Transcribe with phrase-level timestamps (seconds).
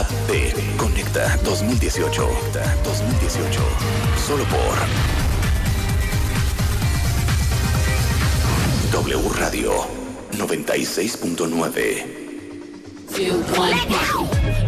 [0.00, 2.24] IAB Conecta 2018.
[2.24, 3.62] Conecta 2018.
[4.26, 4.78] Solo por
[8.92, 9.72] W Radio
[10.32, 12.20] 96.9.
[13.12, 13.76] two, one.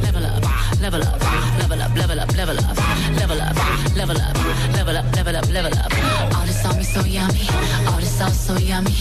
[0.03, 0.43] Level up,
[0.81, 1.17] level up,
[1.57, 2.77] level up, level up, level up,
[3.17, 3.57] level up,
[3.97, 5.93] level up, level up, level up.
[6.37, 7.47] All this on so yummy,
[7.89, 8.95] all this so yummy.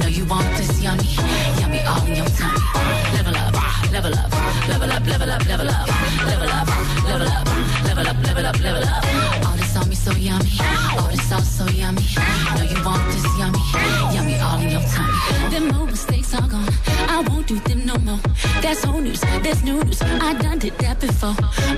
[0.00, 1.14] Know you want this yummy,
[1.60, 2.24] yummy all in.
[3.14, 3.47] Level up,
[3.92, 4.30] level up,
[4.68, 5.88] level up, level up, level up,
[6.26, 6.68] level up,
[7.04, 7.46] level up,
[7.84, 9.46] level up, level up, level up.
[9.46, 10.50] All this on me so yummy,
[10.98, 12.02] all this sauce so yummy.
[12.54, 13.58] Know you want this yummy,
[14.14, 15.12] yummy all in your tummy.
[15.44, 15.88] Are gone,
[17.18, 18.20] I won't do them no more.
[18.62, 20.00] That's old news, that's new news.
[20.02, 21.34] I done did that before.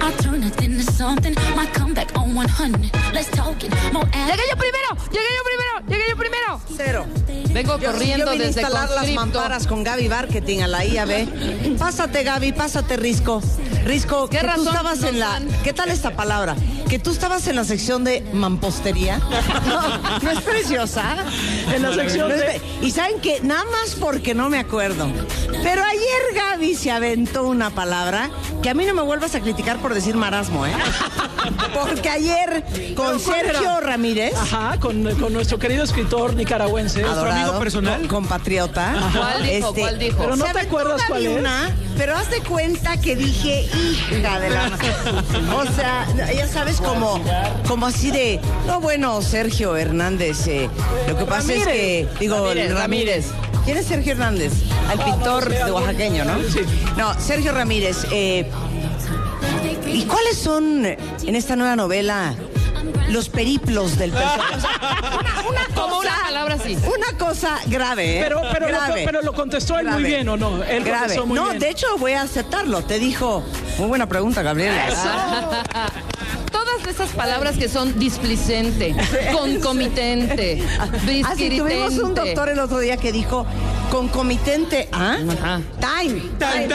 [0.06, 1.34] I turn nothing to something.
[1.56, 2.90] My comeback on 100.
[3.14, 3.72] Let's talk it.
[3.90, 6.60] More Llegué yo primero, llegué yo primero, llegué yo primero.
[6.76, 7.06] Cero.
[7.54, 10.84] Vengo Yo, corriendo yo vine a desde instalar las mamparas con Gaby Marketing a la
[10.84, 11.78] IAB.
[11.78, 13.40] Pásate, Gaby, pásate, Risco.
[13.84, 15.40] Risco, ¿Qué que razón tú estabas en la...
[15.64, 16.54] ¿Qué tal esta palabra?
[16.88, 19.20] Que tú estabas en la sección de mampostería.
[19.66, 21.16] No, ¿no es preciosa.
[21.74, 25.08] En la sección de- Y saben que nada más porque no me acuerdo.
[25.62, 28.30] Pero ayer Gaby se aventó una palabra
[28.62, 30.72] que a mí no me vuelvas a criticar por decir marasmo, ¿eh?
[31.74, 32.62] Porque ayer
[32.94, 33.80] con ¿Pero cuál Sergio era?
[33.80, 37.04] Ramírez, Ajá, con, con nuestro querido escritor nicaragüense.
[37.04, 38.02] adorado, personal.
[38.02, 38.94] co- compatriota.
[39.16, 39.68] ¿Cuál dijo?
[39.68, 40.16] este, ¿Cuál dijo?
[40.18, 41.38] Pero no te acuerdas cuál es.
[41.38, 43.68] una, pero haz de cuenta que dije,
[44.12, 44.70] hija de la...
[45.56, 47.20] O sea, ya sabes, como,
[47.66, 50.68] como así de, no, bueno, Sergio Hernández, eh,
[51.08, 53.26] lo que pasa es que, digo, Ramírez, Ramírez.
[53.64, 54.52] ¿Quién es Sergio Hernández?
[54.92, 56.38] El pintor de oaxaqueño, ¿no?
[56.50, 56.60] Sí.
[56.96, 58.06] No, Sergio Ramírez.
[58.10, 58.50] eh,
[59.86, 62.34] ¿Y cuáles son en esta nueva novela
[63.08, 64.54] los periplos del personaje?
[64.56, 64.70] O sea,
[65.18, 66.76] una, una Como cosa- una palabra así.
[66.76, 68.22] Una cosa grave, ¿eh?
[68.22, 69.02] Pero, pero, lo, grave.
[69.04, 70.08] pero lo contestó él muy Grave.
[70.08, 70.62] bien, ¿o no?
[70.64, 70.98] Él Grave.
[71.00, 71.58] contestó muy no, bien.
[71.58, 72.82] de hecho voy a aceptarlo.
[72.82, 73.42] Te dijo,
[73.78, 74.86] muy buena pregunta, Gabriela.
[76.52, 78.94] Todas esas palabras que son displicente,
[79.32, 83.46] concomitente, Así Ah, tuvimos un doctor el otro día que dijo
[83.90, 85.18] concomitente, ¿ah?
[85.38, 85.60] Ajá.
[85.80, 86.68] Time, time,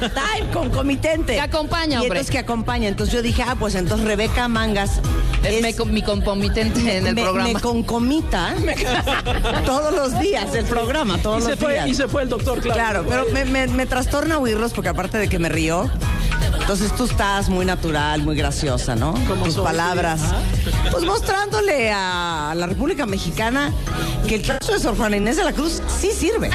[0.00, 1.34] time, concomitente.
[1.34, 2.06] Que acompaña, Y hombre.
[2.08, 2.88] entonces que acompaña.
[2.88, 5.00] Entonces yo dije, ah, pues entonces Rebeca Mangas
[5.44, 7.48] Es es- me- mi concomitente en el me, programa.
[7.52, 8.54] me concomita
[9.64, 11.88] todos los días el programa, todos y, se los fue, días.
[11.88, 13.04] y se fue el doctor, claro.
[13.04, 15.90] Claro, pero me, me- me trastorna oírlos porque aparte de que me río,
[16.68, 19.14] entonces tú estás muy natural, muy graciosa, ¿no?
[19.26, 20.20] Como Tus soy, palabras.
[20.22, 20.36] Ajá.
[20.90, 23.72] Pues mostrándole a la República Mexicana
[24.26, 26.50] que el caso de Sor Juana Inés de la Cruz sí sirve.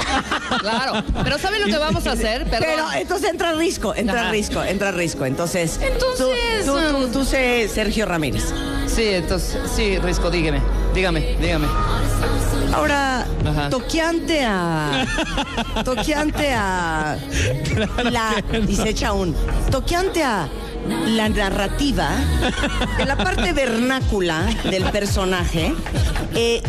[0.59, 1.03] Claro.
[1.24, 2.44] Pero ¿sabe lo que vamos a hacer?
[2.44, 2.59] Perdón.
[2.62, 4.31] Pero entonces entra risco, entra Ajá.
[4.31, 5.25] risco, entra risco.
[5.25, 6.28] Entonces, Entonces,
[6.63, 8.53] tú, tú, tú, um, tú sé Sergio Ramírez.
[8.85, 10.62] Sí, entonces, sí, Risco, dígame.
[10.94, 11.66] Dígame, dígame.
[12.72, 13.70] Ahora, Ajá.
[13.70, 15.06] toqueante a.
[15.84, 17.18] Toqueante a.
[18.12, 19.36] La, y se echa un.
[19.72, 20.48] Toqueante a
[21.08, 22.09] la narrativa
[22.98, 25.74] de la parte vernácula del personaje.
[26.36, 26.62] eh,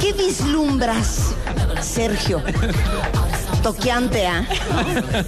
[0.00, 1.34] ¿Qué vislumbras,
[1.80, 2.42] Sergio?
[3.62, 4.46] Toqueante a.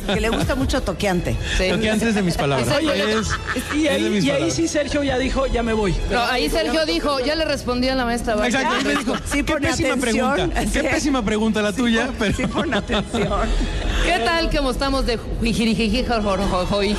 [0.07, 1.37] Que le gusta mucho toqueante.
[1.59, 1.65] Sí.
[1.71, 2.69] Porque antes de mis palabras.
[2.77, 3.29] Oye, es,
[3.75, 4.55] Y es de ahí, mis y ahí palabras.
[4.57, 5.95] sí Sergio ya dijo, ya me voy.
[6.11, 8.35] No, ahí Sergio dijo, ya le respondí a la maestra.
[8.47, 10.01] Exacto, él me dijo, Sí, qué pésima atención.
[10.35, 10.61] pregunta.
[10.61, 10.87] Qué Sí.
[10.91, 13.29] pésima pregunta la tuya, pero Sí, pon atención.
[14.05, 16.97] ¿Qué tal que estamos de jijirijiji, jorjorjojoy?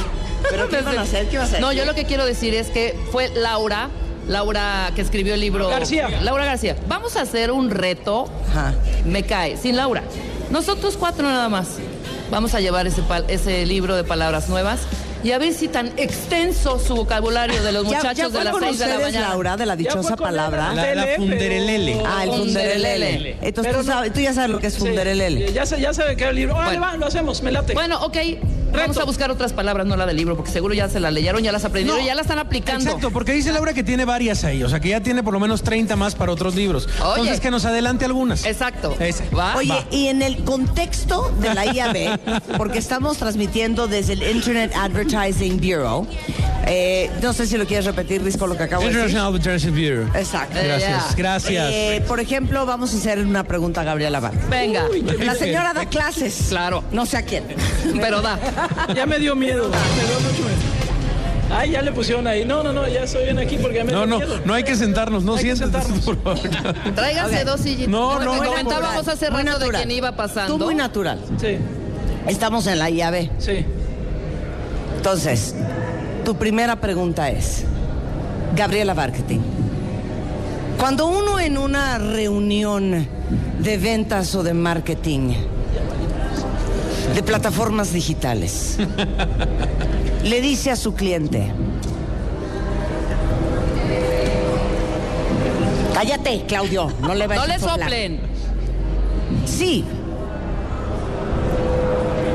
[0.50, 1.28] ¿Pero qué van a hacer?
[1.30, 1.84] ¿Qué vas a No, decir?
[1.84, 3.90] yo lo que quiero decir es que fue Laura,
[4.28, 5.68] Laura que escribió el libro.
[5.70, 6.10] García.
[6.22, 6.76] Laura García.
[6.88, 8.30] Vamos a hacer un reto.
[8.52, 8.74] Ajá.
[9.06, 10.04] Me cae, sin Laura.
[10.52, 11.68] Nosotros cuatro nada más.
[12.32, 14.80] Vamos a llevar ese, pal- ese libro de palabras nuevas
[15.24, 18.54] y a ver si tan extenso su vocabulario de los ¿Ya, muchachos ya de las
[18.54, 19.30] con seis de la mañana.
[19.30, 20.74] Laura, de la dichosa palabra?
[20.74, 22.02] la- la, la funderelele.
[22.06, 23.38] Ah, el Funderelele.
[23.42, 25.48] Entonces tú, no- sabes, tú ya sabes lo que es funderelele.
[25.48, 26.56] Sí, ya, se- ya sabe que era el libro.
[26.56, 26.92] Órale, Bueno.
[26.94, 27.74] va, lo hacemos, me late.
[27.74, 28.18] Bueno, ok.
[28.74, 31.42] Vamos a buscar otras palabras, no la del libro, porque seguro ya se la leyeron,
[31.44, 32.06] ya las aprendieron, No.
[32.08, 32.84] ya las están aplicando.
[32.84, 35.40] Exacto, porque dice Laura que tiene varias ahí, o sea que ya tiene por lo
[35.40, 36.88] menos 30 más para otros libros.
[37.00, 37.10] Oye.
[37.12, 38.46] Entonces que nos adelante algunas.
[38.46, 38.96] Exacto.
[39.00, 39.24] Ese.
[39.30, 39.56] ¿Va?
[39.56, 39.86] Oye, Va.
[39.92, 42.20] y en el contexto de la IAB,
[42.58, 46.08] porque estamos transmitiendo desde el Internet Advertising Bureau,
[46.66, 49.02] eh, no sé si lo quieres repetir, Risco, lo que acabo de decir.
[49.02, 50.08] International Advertising Bureau.
[50.16, 50.58] Exacto.
[50.58, 51.70] Eh, Gracias, gracias.
[51.72, 54.34] Eh, por ejemplo, vamos a hacer una pregunta a Gabriela Bar.
[54.50, 54.86] Venga.
[55.20, 56.46] La señora da clases.
[56.50, 56.84] Claro.
[56.92, 57.44] No sé a quién.
[58.00, 58.40] Pero da.
[58.96, 59.70] Ya me dio miedo.
[59.70, 60.74] Me dio mucho miedo.
[61.56, 62.46] Ay, ya le pusieron ahí.
[62.46, 64.40] No, no, no, ya estoy bien aquí porque ya me no, dio no, miedo.
[64.46, 66.40] no hay que sentarnos, no siéntate, por favor.
[66.96, 67.90] Tráiganse dos sillitas.
[67.90, 69.84] No, no, no, comentábamos hace Muy rato de natural.
[69.84, 70.58] quién iba pasando.
[70.58, 71.20] Tú muy natural.
[71.40, 71.58] Sí,
[72.28, 73.30] Estamos en la IAB.
[73.40, 73.66] sí.
[74.98, 75.54] Entonces,
[76.24, 77.66] tu primera pregunta es,
[78.56, 79.40] Gabriela Marketing,
[80.80, 83.06] cuando uno en una reunión
[83.60, 85.34] de ventas o de marketing,
[87.14, 88.78] de plataformas digitales,
[90.24, 91.52] le dice a su cliente,
[95.94, 97.80] cállate, Claudio, no le No vayas le soplar".
[97.82, 98.20] soplen.
[99.46, 99.86] Sí.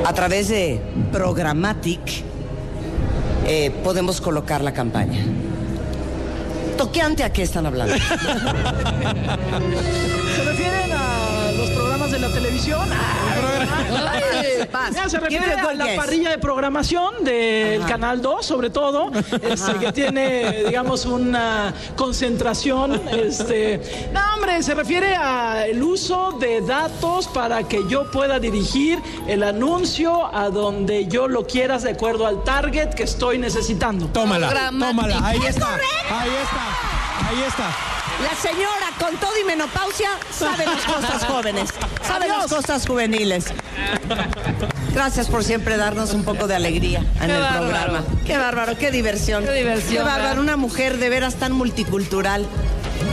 [0.05, 0.81] A través de
[1.13, 2.01] Programmatic
[3.47, 5.21] eh, podemos colocar la campaña.
[6.77, 7.95] Toqueante a qué están hablando.
[10.37, 12.89] ¿Se refieren a los programas de la televisión?
[12.91, 14.95] Ay, vas.
[14.95, 19.11] Ya, se refiere a la parrilla de programación del Canal 2, sobre todo,
[19.43, 23.01] este, que tiene, digamos, una concentración.
[23.13, 29.43] Este, no, hombre, se refiere al uso de datos para que yo pueda dirigir el
[29.43, 34.07] anuncio a donde yo lo quieras de acuerdo al target que estoy necesitando.
[34.07, 35.27] Tómala, tómala.
[35.27, 35.75] Ahí ¡Es está.
[35.75, 37.29] Ahí está.
[37.29, 37.98] Ahí está.
[38.23, 41.71] La señora con todo y menopausia sabe las cosas jóvenes,
[42.07, 43.47] sabe las cosas juveniles.
[44.93, 47.61] Gracias por siempre darnos un poco de alegría en Qué el bárbaro.
[47.69, 48.05] programa.
[48.27, 49.45] Qué bárbaro, qué diversión.
[49.45, 50.39] Qué diversión, Qué bárbaro, ¿verdad?
[50.41, 52.45] una mujer de veras tan multicultural.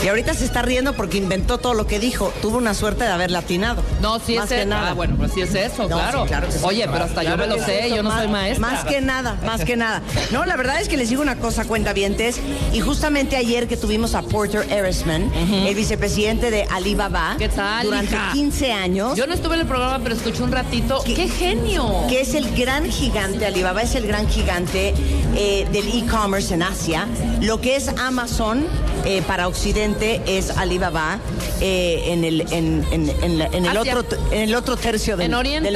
[0.04, 2.32] Y ahorita se está riendo porque inventó todo lo que dijo.
[2.42, 3.82] Tuvo una suerte de haber latinado.
[4.02, 4.90] No, sí Más es que nada.
[4.92, 6.22] Ah, bueno, pues sí es eso, No, claro.
[6.24, 6.60] sí, claro que sí.
[6.62, 8.68] Oye, pero hasta yo me lo sé, yo no más- soy maestra.
[8.68, 10.04] Más que nada, más que nada.
[10.32, 12.40] No, la verdad es que les digo una cosa, cuentavientes.
[12.72, 18.14] Y justamente ayer que tuvimos a Porter Erisman, el vicepresidente de Alibaba, ¿Qué tal, durante
[18.14, 18.30] hija?
[18.34, 21.02] 15 años, Yo no estuve en el programa, pero escuché un ratito.
[21.04, 22.04] ¡Qué, genio!
[22.10, 24.94] que es el gran gigante, Alibaba es el gran gigante
[25.36, 27.08] eh, del e-commerce en Asia.
[27.42, 28.66] Lo que es Amazon
[29.06, 31.20] eh, para Occidente es Alibaba
[31.62, 33.98] eh, en, el, en, en- en la- en el Asia.
[34.00, 35.32] otro, en el otro tercio del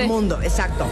[0.07, 0.39] mundo.
[0.41, 0.85] Exacto.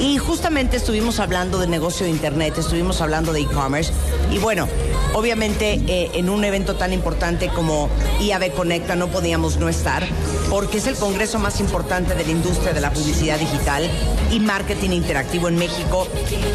[0.00, 3.92] Y justamente estuvimos hablando de negocio de Internet, estuvimos hablando de e-commerce.
[4.32, 4.66] Y bueno,
[5.14, 7.88] obviamente eh, en un evento tan importante como
[8.20, 10.04] IAB Conecta no podíamos no estar,
[10.48, 13.88] porque es el congreso más importante de la industria de la publicidad digital
[14.30, 16.08] y marketing interactivo en México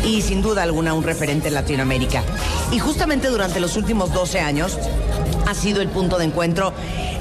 [0.04, 2.24] y sin duda alguna un referente en Latinoamérica.
[2.72, 4.78] Y justamente durante los últimos 12 años
[5.48, 6.74] ha sido el punto de encuentro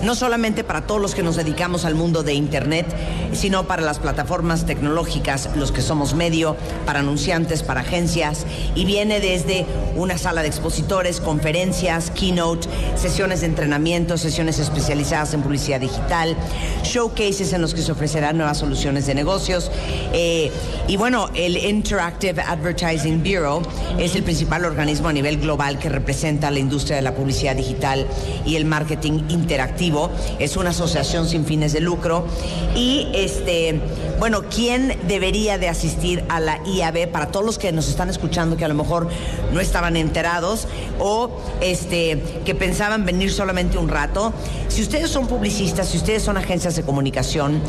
[0.03, 2.87] no solamente para todos los que nos dedicamos al mundo de Internet,
[3.33, 9.21] sino para las plataformas tecnológicas, los que somos medio, para anunciantes, para agencias, y viene
[9.21, 9.65] desde
[9.97, 16.37] una sala de expositores, conferencias, keynote, sesiones de entrenamiento, sesiones especializadas en publicidad digital,
[16.83, 19.71] showcases en los que se ofrecerán nuevas soluciones de negocios.
[20.13, 20.51] eh,
[20.89, 23.63] y bueno, el Interactive Advertising Bureau
[23.99, 28.07] es el principal organismo a nivel global que representa la industria de la publicidad digital
[28.45, 30.11] y el marketing interactivo.
[30.39, 32.27] Es una asociación sin fines de lucro.
[32.75, 33.81] Y este,
[34.19, 38.57] bueno, ¿quién debería de asistir a la IAB para todos los que nos están escuchando
[38.57, 39.09] que a lo mejor
[39.53, 40.69] no estaban enterados
[40.99, 41.31] o
[41.61, 44.33] este que pensaban venir solamente un rato?
[44.69, 47.61] Si ustedes son publicistas, si ustedes son agencias de comunicación,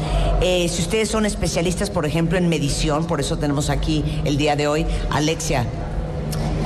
[0.41, 4.55] eh, si ustedes son especialistas, por ejemplo, en medición, por eso tenemos aquí el día
[4.55, 5.65] de hoy Alexia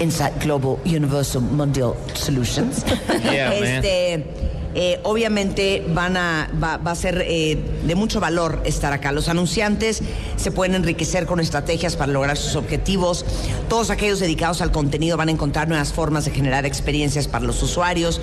[0.01, 2.83] Insight Global Universal Mondial Solutions.
[3.31, 4.60] Yeah, man.
[4.73, 9.11] Eh, obviamente van a, va, a ser eh, de mucho valor estar acá.
[9.11, 10.01] Los anunciantes
[10.37, 13.25] se pueden enriquecer con estrategias para lograr sus objetivos.
[13.67, 17.61] Todos aquellos dedicados al contenido van a encontrar nuevas formas de generar experiencias para los
[17.63, 18.21] usuarios.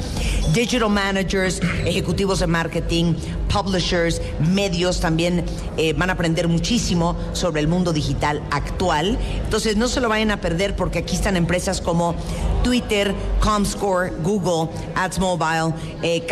[0.55, 3.15] Digital managers, ejecutivos de marketing,
[3.53, 5.45] publishers, medios también
[5.77, 9.19] eh, van a aprender muchísimo sobre el mundo digital actual.
[9.45, 12.15] Entonces no se lo vayan a perder porque aquí están empresas como
[12.63, 15.75] Twitter, Comscore, Google, Ads Mobile,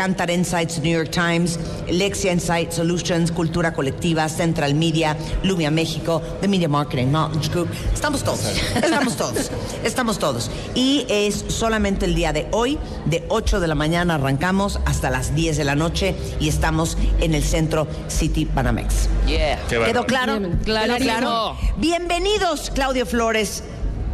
[0.07, 1.59] Cantar Insights, New York Times,
[1.89, 7.69] Lexia Insight Solutions, Cultura Colectiva, Central Media, Lumia México, The Media Marketing Knowledge Group.
[7.93, 8.39] Estamos todos,
[8.77, 9.51] estamos todos,
[9.83, 10.49] estamos todos.
[10.77, 15.35] Y es solamente el día de hoy, de 8 de la mañana arrancamos hasta las
[15.35, 19.09] 10 de la noche y estamos en el centro City Banamex.
[19.27, 19.59] Yeah.
[19.69, 20.39] ¿Quedó claro?
[20.39, 21.05] Bien, ¿Quedó clarísimo.
[21.05, 21.57] claro?
[21.79, 23.65] Bienvenidos, Claudio Flores.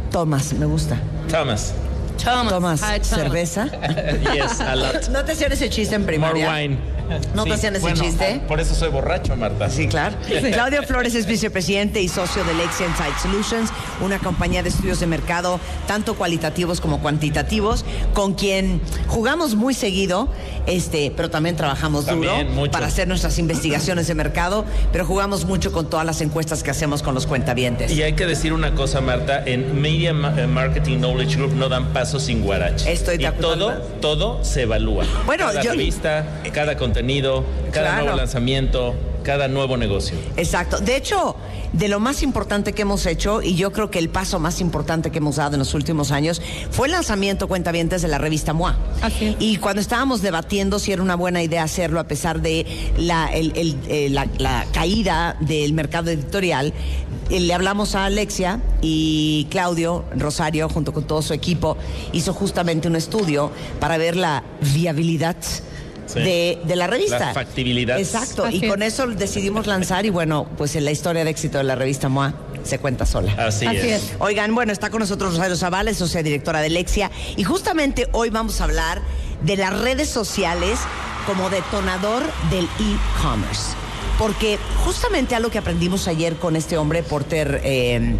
[0.09, 0.99] Tomás, me gusta.
[1.29, 1.75] Thomas.
[2.17, 2.49] Thomas.
[2.53, 3.07] Tomás, Hi, Thomas.
[3.07, 3.67] cerveza.
[4.33, 5.07] Yes, a lot.
[5.09, 6.49] ¿No te hacían ese chiste en More primaria?
[6.49, 6.77] wine.
[7.33, 8.41] ¿No te hacían ese bueno, chiste?
[8.47, 9.69] Por eso soy borracho, Marta.
[9.69, 10.15] Sí, claro.
[10.53, 13.69] Claudio Flores es vicepresidente y socio de Lexia Insight Solutions,
[14.01, 20.29] una compañía de estudios de mercado, tanto cualitativos como cuantitativos, con quien jugamos muy seguido,
[20.65, 22.71] este, pero también trabajamos También, duro mucho.
[22.71, 27.03] para hacer nuestras investigaciones de mercado, pero jugamos mucho con todas las encuestas que hacemos
[27.03, 27.91] con los cuentavientes.
[27.91, 31.87] Y hay que decir una cosa, Marta, en Media eh, Marketing Knowledge Group no dan
[31.93, 32.91] paso sin guarache.
[32.91, 33.53] Estoy de y acuerdo.
[33.57, 35.05] todo, todo se evalúa.
[35.25, 36.92] Bueno, cada yo- revista, cada contenido,
[37.71, 38.03] cada Claro.
[38.03, 40.17] nuevo lanzamiento, cada nuevo negocio.
[40.35, 40.79] Exacto.
[40.79, 41.35] De hecho,
[41.71, 45.11] de lo más importante que hemos hecho, y yo creo que el paso más importante
[45.11, 48.77] que hemos dado en los últimos años, fue el lanzamiento cuentavientes de la revista MOA.
[49.01, 49.35] Así.
[49.39, 52.65] Y cuando estábamos debatiendo si era una buena idea hacerlo, a pesar de
[52.97, 56.73] la, el- el- eh, la- la caída del mercado editorial,
[57.29, 61.77] eh, le hablamos a Alexia y Claudio Rosario, junto con todo su equipo,
[62.11, 65.37] hizo justamente un estudio para ver la viabilidad.
[66.05, 66.19] Sí.
[66.19, 67.19] De, de la revista.
[67.19, 67.97] La factibilidad.
[67.97, 68.43] Exacto.
[68.45, 68.69] Así y es.
[68.69, 72.09] con eso decidimos lanzar y bueno, pues en la historia de éxito de la revista
[72.09, 72.33] MOA
[72.63, 73.33] se cuenta sola.
[73.37, 74.03] Así, Así es.
[74.03, 74.11] es.
[74.19, 78.61] Oigan, bueno, está con nosotros Rosario Zavales, socia directora de Lexia, y justamente hoy vamos
[78.61, 79.01] a hablar
[79.41, 80.79] de las redes sociales
[81.25, 83.73] como detonador del e-commerce.
[84.17, 88.15] Porque justamente algo que aprendimos ayer con este hombre, Porter, eh,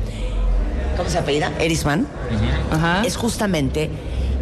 [0.98, 1.52] ¿cómo se apellida?
[1.60, 2.08] Erisman,
[2.72, 3.04] Ajá.
[3.06, 3.90] es justamente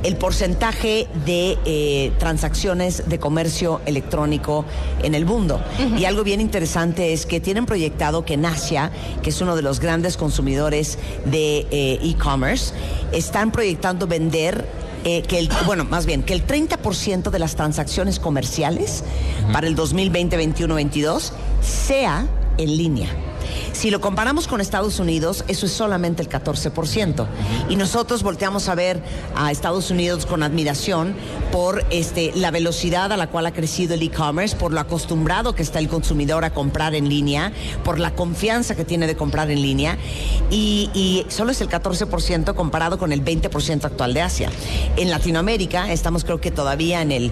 [0.04, 4.66] el porcentaje de eh, transacciones de comercio electrónico
[5.04, 5.62] en el mundo.
[5.98, 8.92] Y algo bien interesante es que tienen proyectado que en Asia,
[9.22, 12.74] que es uno de los grandes consumidores de eh, e-commerce,
[13.12, 14.66] están proyectando vender
[15.04, 19.04] eh, que el, bueno, más bien, que el 30% de las transacciones comerciales
[19.52, 22.28] para el 2020, 21, 22 sea
[22.58, 23.31] en línea.
[23.74, 27.26] Si lo comparamos con Estados Unidos, eso es solamente el 14%.
[27.70, 29.02] Y nosotros volteamos a ver
[29.36, 31.16] a Estados Unidos con admiración
[31.52, 35.64] por este, la velocidad a la cual ha crecido el e-commerce, por lo acostumbrado que
[35.64, 37.52] está el consumidor a comprar en línea,
[37.84, 39.98] por la confianza que tiene de comprar en línea.
[40.50, 44.50] Y, y solo es el 14% comparado con el 20% actual de Asia.
[44.98, 47.32] En Latinoamérica estamos creo que todavía en el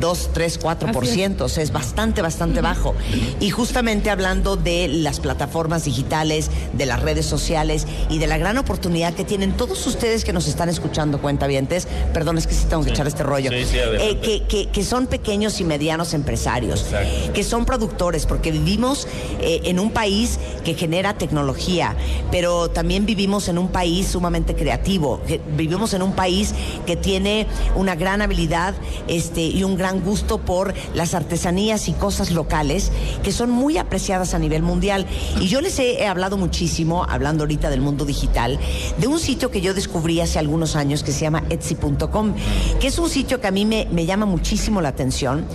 [0.00, 1.40] 2, 3, 4%.
[1.42, 2.94] O sea, es bastante, bastante bajo.
[3.40, 8.56] Y justamente hablando de las plataformas digitales, de las redes sociales y de la gran
[8.58, 12.82] oportunidad que tienen todos ustedes que nos están escuchando, cuentavientes, perdón, es que sí tengo
[12.82, 13.76] que echar este rollo, Sí, sí.
[13.78, 17.32] Eh, que, que- que son pequeños y medianos empresarios, Exacto.
[17.34, 19.06] que son productores, porque vivimos
[19.40, 21.94] eh, en un país que genera tecnología,
[22.30, 26.54] pero también vivimos en un país sumamente creativo, que vivimos en un país
[26.86, 28.74] que tiene una gran habilidad
[29.08, 32.90] este, y un gran gusto por las artesanías y cosas locales
[33.22, 35.06] que son muy apreciadas a nivel mundial.
[35.40, 38.58] Y yo les he, hablado muchísimo, hablando ahorita del mundo digital,
[38.98, 42.34] de un sitio que yo descubrí hace algunos años que se llama Etsy.com,
[42.78, 45.46] que es un sitio que a mí me, llama muchísimo la atención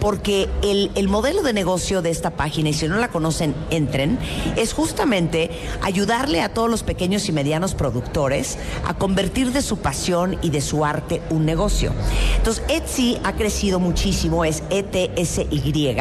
[0.00, 4.18] porque el, el modelo de negocio de esta página, y si no la conocen, entren,
[4.56, 5.50] es justamente
[5.82, 10.60] ayudarle a todos los pequeños y medianos productores a convertir de su pasión y de
[10.60, 11.92] su arte un negocio.
[12.36, 15.96] Entonces, Etsy ha crecido muchísimo, es ETSY,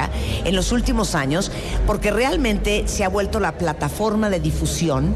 [0.46, 1.52] en los últimos años,
[1.86, 5.13] porque realmente se ha vuelto la plataforma de difusión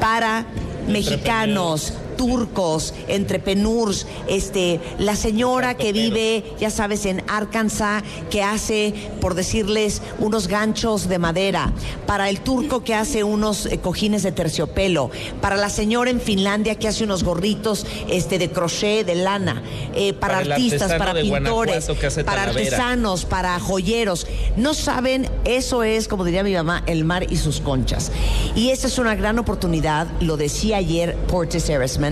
[0.00, 0.46] para
[0.88, 9.34] mexicanos, turcos, entrepreneurs, este, la señora que vive, ya sabes, en Arkansas, que hace, por
[9.34, 11.72] decirles, unos ganchos de madera,
[12.06, 15.10] para el turco que hace unos eh, cojines de terciopelo,
[15.40, 19.60] para la señora en Finlandia que hace unos gorritos este, de crochet, de lana,
[19.92, 21.88] eh, para, artistas, para pintores,
[22.24, 24.28] para artesanos, para joyeros.
[24.56, 28.12] No saben, eso es, como diría mi mamá, el mar y sus conchas.
[28.54, 32.11] Y esta es una gran oportunidad, lo decía ayer Portis Erisman,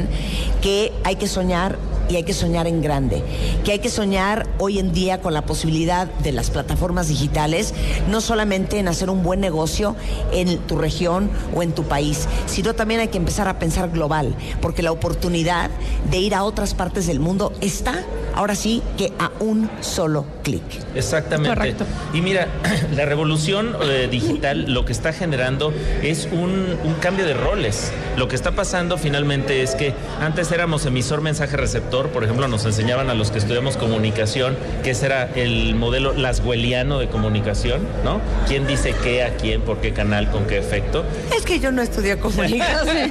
[0.63, 1.77] que hay que soñar
[2.11, 3.23] y hay que soñar en grande,
[3.65, 7.73] que hay que soñar hoy en día con la posibilidad de las plataformas digitales,
[8.09, 9.95] no solamente en hacer un buen negocio
[10.33, 14.35] en tu región o en tu país, sino también hay que empezar a pensar global,
[14.61, 15.71] porque la oportunidad
[16.11, 20.63] de ir a otras partes del mundo está, ahora sí, que a un solo clic.
[20.95, 21.57] Exactamente.
[21.57, 21.85] Correcto.
[22.13, 22.49] Y mira,
[22.97, 27.93] la revolución eh, digital lo que está generando es un, un cambio de roles.
[28.17, 32.00] Lo que está pasando finalmente es que antes éramos emisor, mensaje, receptor.
[32.09, 36.99] Por ejemplo, nos enseñaban a los que estudiamos comunicación que ese era el modelo laswelliano
[36.99, 38.21] de comunicación, ¿no?
[38.49, 41.05] ¿Quién dice qué a quién, por qué canal, con qué efecto?
[41.37, 43.11] Es que yo no estudié comunicación.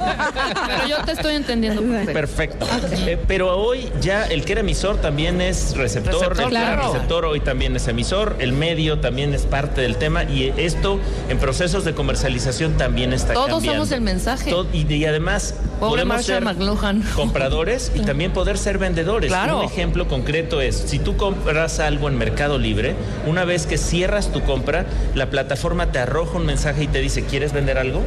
[0.66, 1.82] Pero yo te estoy entendiendo.
[2.12, 2.66] perfecto.
[2.66, 2.66] Perfecto.
[3.10, 6.74] Eh, pero hoy ya el que era emisor también es receptor, Receptor, el que era
[6.74, 6.92] claro.
[6.92, 11.38] receptor hoy también es emisor, el medio también es parte del tema y esto en
[11.38, 13.80] procesos de comercialización también está Todos cambiando.
[13.84, 14.50] somos el mensaje.
[14.50, 17.02] Todo- y, y además Pobre podemos Marshall ser McLuhan.
[17.14, 19.28] compradores y también poder ser vendedores.
[19.28, 19.58] Claro.
[19.60, 22.94] Un ejemplo concreto es, si tú compras algo en Mercado Libre,
[23.26, 27.24] una vez que cierras tu compra, la plataforma te arroja un mensaje y te dice,
[27.24, 28.02] ¿quieres vender algo?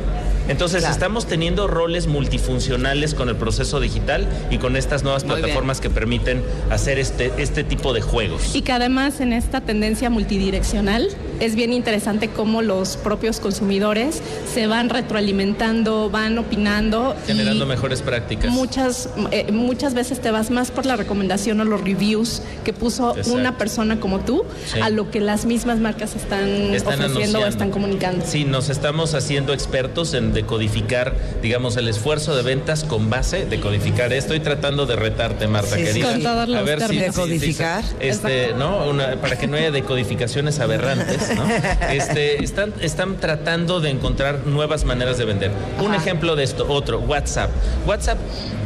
[0.50, 0.94] Entonces Claro.
[0.94, 5.90] estamos teniendo roles multifuncionales con el proceso digital y con estas nuevas Muy plataformas que
[5.90, 8.54] permiten hacer este, este tipo de juegos.
[8.54, 11.08] Y que además en esta tendencia multidireccional
[11.40, 14.22] es bien interesante cómo los propios consumidores
[14.54, 17.16] se van retroalimentando, van opinando.
[17.28, 18.52] generando mejores prácticas.
[18.52, 23.12] Muchas, eh, muchas veces te vas más por la recomendación o los reviews que puso
[23.12, 23.34] Exacto.
[23.34, 24.80] una persona como tú Sí.
[24.82, 28.26] a lo que las mismas marcas están, Están ofreciendo o están comunicando.
[28.28, 33.60] Sí, nos estamos haciendo expertos en decodificar, digamos, el esfuerzo de ventas con base de
[33.60, 34.14] codificar.
[34.14, 36.12] Estoy tratando de retarte, Marta, Sí, querida.
[36.12, 37.16] Con todos los a ver si, términos.
[37.16, 37.84] si- si- ¿Decodificar?
[38.00, 38.86] este, ¿no?
[38.90, 41.23] Una- para que no haya decodificaciones aberrantes.
[41.36, 41.48] ¿No?
[41.92, 45.52] Este, están, están tratando de encontrar nuevas maneras de vender.
[45.80, 47.50] Un ejemplo de esto, otro, WhatsApp.
[47.86, 48.18] WhatsApp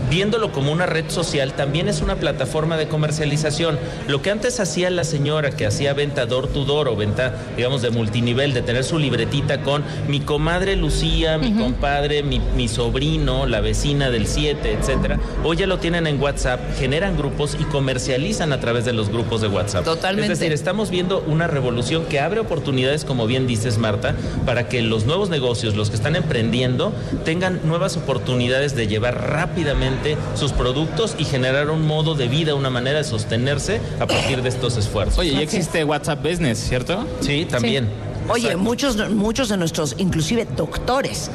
[0.09, 3.77] viéndolo como una red social, también es una plataforma de comercialización.
[4.07, 7.81] Lo que antes hacía la señora que hacía venta door to door o venta, digamos,
[7.81, 13.45] de multinivel, de tener su libretita con mi comadre Lucía, mi compadre, mi, mi sobrino,
[13.45, 18.53] la vecina del 7, etcétera, hoy ya lo tienen en WhatsApp, generan grupos y comercializan
[18.53, 19.83] a través de los grupos de WhatsApp.
[19.83, 20.31] Totalmente.
[20.31, 24.81] Es decir, estamos viendo una revolución que abre oportunidades, como bien dices, Marta, para que
[24.81, 26.93] los nuevos negocios, los que están emprendiendo,
[27.25, 32.69] tengan nuevas oportunidades de llevar rápidamente sus productos y generar un modo de vida, una
[32.69, 35.19] manera de sostenerse a partir de estos esfuerzos.
[35.19, 37.05] Oye, ya existe WhatsApp Business, ¿cierto?
[37.19, 38.06] Sí, también.
[38.29, 41.29] Oye, muchos, muchos de nuestros, inclusive doctores,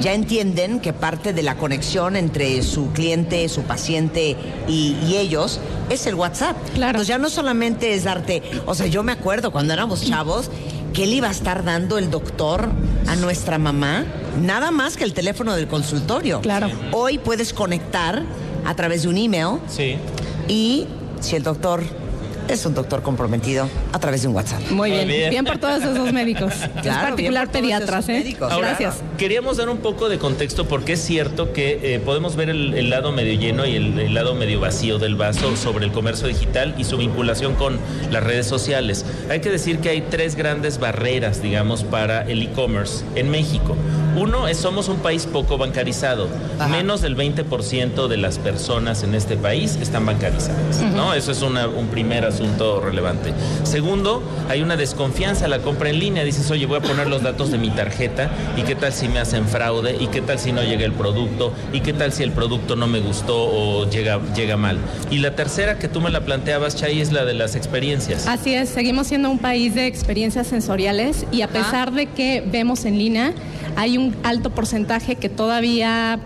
[0.00, 4.36] ya entienden que parte de la conexión entre su cliente, su paciente
[4.68, 6.56] y, y ellos es el WhatsApp.
[6.74, 6.90] Claro.
[6.90, 10.50] Entonces ya no solamente es darte, o sea, yo me acuerdo cuando éramos chavos
[10.94, 12.70] que le iba a estar dando el doctor
[13.06, 14.06] a nuestra mamá,
[14.40, 16.40] nada más que el teléfono del consultorio.
[16.40, 16.70] Claro.
[16.92, 18.22] Hoy puedes conectar
[18.64, 19.96] a través de un email Sí.
[20.48, 20.86] y
[21.20, 21.82] si el doctor
[22.48, 24.60] es un doctor comprometido, a través de un WhatsApp.
[24.70, 25.08] Muy Muy bien.
[25.08, 25.30] bien.
[25.30, 25.44] bien.
[25.44, 26.52] por todos esos médicos.
[26.82, 28.12] Claro, bien particular pediatras, ¿eh?
[28.12, 28.52] médicos.
[28.52, 29.02] Ahora, Gracias.
[29.18, 32.90] Queríamos dar un poco de contexto porque es cierto que eh, podemos ver el, el
[32.90, 36.74] lado medio lleno y el, el lado medio vacío del vaso sobre el comercio digital
[36.78, 37.78] y su vinculación con
[38.10, 39.04] las redes sociales.
[39.30, 43.74] Hay que decir que hay tres grandes barreras, digamos, para el e-commerce en México.
[44.16, 46.28] Uno es somos un país poco bancarizado.
[46.58, 46.68] Ajá.
[46.68, 50.80] Menos del 20% de las personas en este país están bancarizadas.
[50.94, 51.12] ¿no?
[51.14, 52.35] Eso es una- un primer asunto
[52.80, 53.32] relevante.
[53.64, 56.24] Segundo, hay una desconfianza a la compra en línea.
[56.24, 59.18] Dices, oye, voy a poner los datos de mi tarjeta y qué tal si me
[59.18, 62.32] hacen fraude y qué tal si no llega el producto y qué tal si el
[62.32, 64.78] producto no me gustó o llega, llega mal.
[65.10, 68.26] Y la tercera que tú me la planteabas, Chay, es la de las experiencias.
[68.26, 72.84] Así es, seguimos siendo un país de experiencias sensoriales y a pesar de que vemos
[72.84, 73.32] en línea,
[73.76, 76.18] hay un alto porcentaje que todavía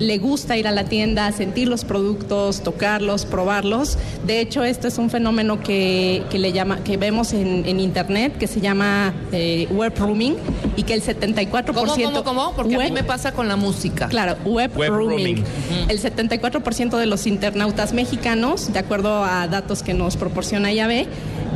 [0.00, 3.98] le gusta ir a la tienda, sentir los productos, tocarlos, probarlos.
[4.26, 8.36] De hecho, este es un fenómeno que, que le llama, que vemos en, en internet,
[8.38, 10.36] que se llama eh, web rooming,
[10.76, 11.74] y que el 74%...
[11.74, 12.52] ¿Cómo, cómo, cómo?
[12.56, 14.08] Porque a mí me pasa con la música.
[14.08, 15.36] Claro, web, Web rooming.
[15.36, 15.44] rooming.
[15.88, 21.08] El 74% de los internautas mexicanos, de acuerdo a datos que nos proporciona Yahvé,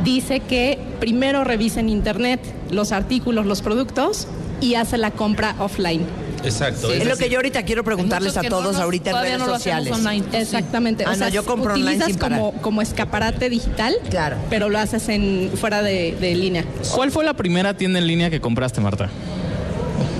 [0.03, 4.27] dice que primero revisa en internet los artículos, los productos
[4.61, 6.05] y hace la compra offline.
[6.45, 6.87] Exacto.
[6.87, 6.93] Sí.
[6.95, 9.39] es Es lo que yo ahorita quiero preguntarles a no todos nos- ahorita en redes
[9.39, 9.91] no sociales.
[9.93, 10.23] online.
[10.31, 10.37] Sí.
[10.37, 11.03] Exactamente.
[11.07, 12.39] Ah, no, yo compro online utilizas sin parar.
[12.39, 14.37] como, como escaparate digital, Claro.
[14.49, 16.63] pero lo haces en fuera de, de línea.
[16.93, 19.09] ¿Cuál fue la primera tienda en línea que compraste, Marta?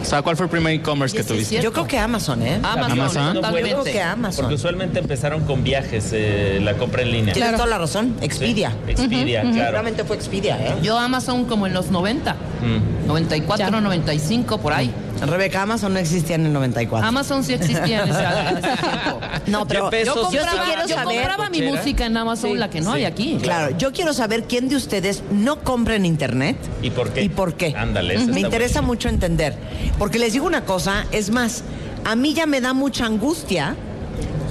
[0.01, 1.59] O sea, ¿cuál fue el primer e-commerce que tuviste?
[1.59, 2.59] Yo creo que Amazon, ¿eh?
[2.61, 3.33] Amazon, Amazon.
[3.33, 3.69] totalmente.
[3.71, 4.41] Yo creo que Amazon.
[4.43, 7.33] Porque usualmente empezaron con viajes, eh, la compra en línea.
[7.33, 7.57] Tienes Claro.
[7.63, 8.15] toda la razón.
[8.21, 8.69] Expedia.
[8.85, 9.57] Sí, Expedia, claro.
[9.57, 10.75] Seguramente fue Expedia, ¿eh?
[10.83, 13.07] Yo Amazon como en los 90, Mm.
[13.07, 13.81] 94, Ya.
[13.81, 14.91] 95, por ahí.
[15.21, 17.07] Rebeca, Amazon no existía en el 94.
[17.07, 19.19] Amazon sí existía en ese, en ese tiempo.
[19.47, 21.15] No, pero Yo yo sí compraba, quiero yo saber.
[21.17, 21.71] compraba mi cochera.
[21.77, 23.37] música en Amazon, la que no hay aquí.
[23.41, 26.57] Claro, yo quiero saber quién de ustedes no compra en internet.
[26.81, 27.23] ¿Y por qué?
[27.23, 27.73] ¿Y por qué?
[27.77, 29.57] Ándale, esa Me interesa mucho entender.
[29.97, 31.63] Porque les digo una cosa, es más,
[32.03, 33.75] a mí ya me da mucha angustia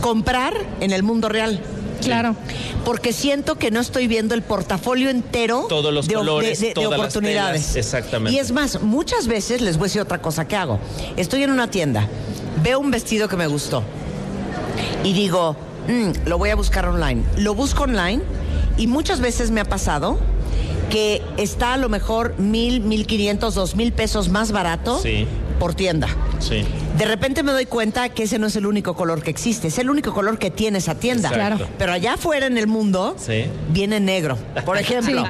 [0.00, 1.60] comprar en el mundo real.
[2.02, 2.36] Claro.
[2.84, 6.68] Porque siento que no estoy viendo el portafolio entero Todos los de, colores, de- de-
[6.70, 7.62] de todas las oportunidades.
[7.62, 8.36] telas, exactamente.
[8.36, 10.78] Y es más, muchas veces les voy a decir otra cosa que hago.
[11.16, 12.08] Estoy en una tienda,
[12.62, 13.82] veo un vestido que me gustó
[15.02, 15.56] y digo,
[15.88, 17.22] "Mm, lo voy a buscar online.
[17.36, 18.22] Lo busco online
[18.76, 20.18] y muchas veces me ha pasado
[20.90, 25.26] que está a lo mejor mil, mil quinientos, dos mil pesos más barato Sí.
[25.58, 26.08] por tienda.
[26.46, 26.62] Sí.
[26.98, 29.78] De repente me doy cuenta que ese no es el único color que existe, es
[29.78, 31.30] el único color que tiene esa tienda.
[31.30, 31.58] Claro.
[31.78, 33.44] Pero allá afuera en el mundo Sí.
[33.70, 34.36] viene negro.
[34.66, 35.24] Por ejemplo,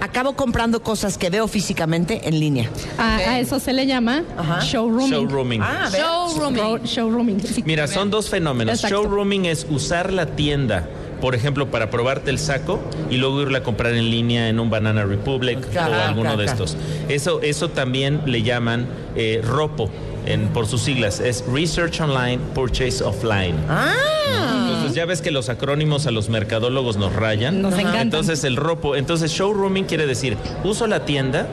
[0.00, 2.68] acabo comprando cosas que veo físicamente en línea.
[2.98, 4.60] A, a eso se le llama Ajá.
[4.60, 5.10] showrooming.
[5.10, 5.62] Showrooming.
[5.62, 5.88] Ah.
[5.90, 6.60] Showrooming.
[6.60, 7.40] Show- showrooming.
[7.40, 7.62] sí.
[7.64, 8.74] Mira, son dos fenómenos.
[8.74, 9.02] Exacto.
[9.02, 10.88] Showrooming es usar la tienda,
[11.20, 14.68] por ejemplo, para probarte el saco y luego irla a comprar en línea en un
[14.68, 16.64] Banana Republic Claro, o alguno claro, de claro.
[16.64, 16.76] estos.
[17.08, 19.88] Eso, eso también le llaman eh, ROPO.
[20.26, 23.54] En, por sus siglas, es Research Online, Purchase Offline.
[23.68, 23.94] Ah,
[24.68, 27.62] Entonces ya ves que los acrónimos a los mercadólogos nos rayan.
[27.62, 28.00] Nos encantan.
[28.02, 31.46] Entonces el ropo, entonces showrooming quiere decir, uso la tienda,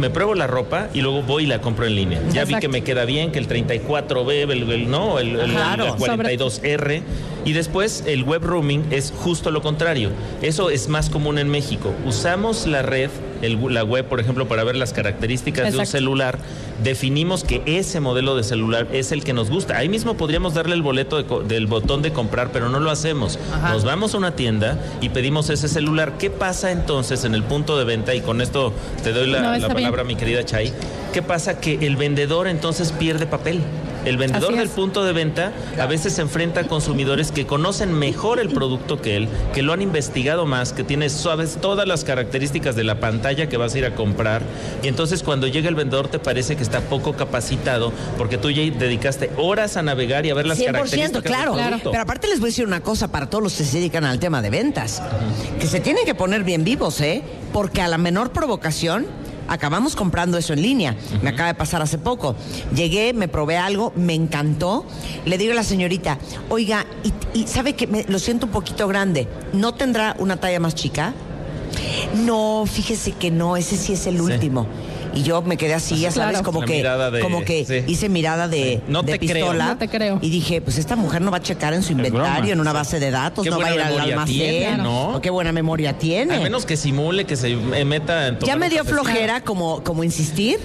[0.00, 2.20] me pruebo la ropa y luego voy y la compro en línea.
[2.32, 5.84] Ya vi que me queda bien, que el 34B, el, el- no, el, el- Claro.
[5.86, 7.02] el 42R.
[7.46, 10.10] Y después el web rooming es justo lo contrario.
[10.42, 11.94] Eso es más común en México.
[12.04, 13.08] Usamos la red
[13.42, 16.38] el- la web, por ejemplo, para ver las características de un celular,
[16.82, 19.76] definimos que ese modelo de celular es el que nos gusta.
[19.76, 23.38] Ahí mismo podríamos darle el boleto de del botón de comprar, pero no lo hacemos.
[23.52, 23.72] Ajá.
[23.72, 26.18] Nos vamos a una tienda y pedimos ese celular.
[26.18, 28.14] ¿Qué pasa entonces en el punto de venta?
[28.14, 28.72] Y con esto
[29.02, 30.16] te doy la, No, la está palabra, bien.
[30.16, 30.72] mi querida Chay.
[31.12, 31.60] ¿Qué pasa?
[31.60, 33.60] Que el vendedor entonces pierde papel.
[34.06, 38.38] El vendedor del punto de venta a veces se enfrenta a consumidores que conocen mejor
[38.38, 42.76] el producto que él, que lo han investigado más, que tiene sabes todas las características
[42.76, 44.42] de la pantalla que vas a ir a comprar.
[44.84, 48.62] Y entonces cuando llega el vendedor te parece que está poco capacitado porque tú ya
[48.62, 51.56] dedicaste horas a navegar y a ver las 100%, características claro.
[51.56, 51.90] del producto.
[51.90, 54.20] Pero aparte les voy a decir una cosa para todos los que se dedican al
[54.20, 55.02] tema de ventas.
[55.58, 57.24] Que se tienen que poner bien vivos, ¿eh?
[57.52, 59.06] Porque a la menor provocación
[59.48, 60.96] acabamos comprando eso en línea.
[61.22, 62.34] Me acaba de pasar hace poco.
[62.74, 64.84] Llegué, me probé algo, me encantó.
[65.24, 66.86] Le digo a la señorita, oiga,
[67.34, 69.28] y, y sabe que me- lo siento un poquito grande.
[69.52, 71.12] ¿No tendrá una talla más chica?
[72.24, 74.66] No, fíjese que no, ese sí es el último.
[75.16, 76.44] Y yo me quedé así, ya sabes, Claro.
[76.44, 77.90] como que, de- como que sí.
[77.90, 78.80] hice mirada de, Sí.
[78.88, 79.46] No de te creo.
[79.46, 79.66] pistola.
[79.66, 80.18] No te creo.
[80.22, 83.00] Y dije, pues esta mujer no va a checar en su inventario, en una base
[83.00, 84.34] de datos, Qué no va a ir al almacén.
[84.36, 85.16] tiene, ¿no?
[85.16, 86.36] O qué buena memoria tiene.
[86.36, 90.04] A menos que simule, que se meta en ya tomar me dio flojera como, como
[90.04, 90.58] insistir,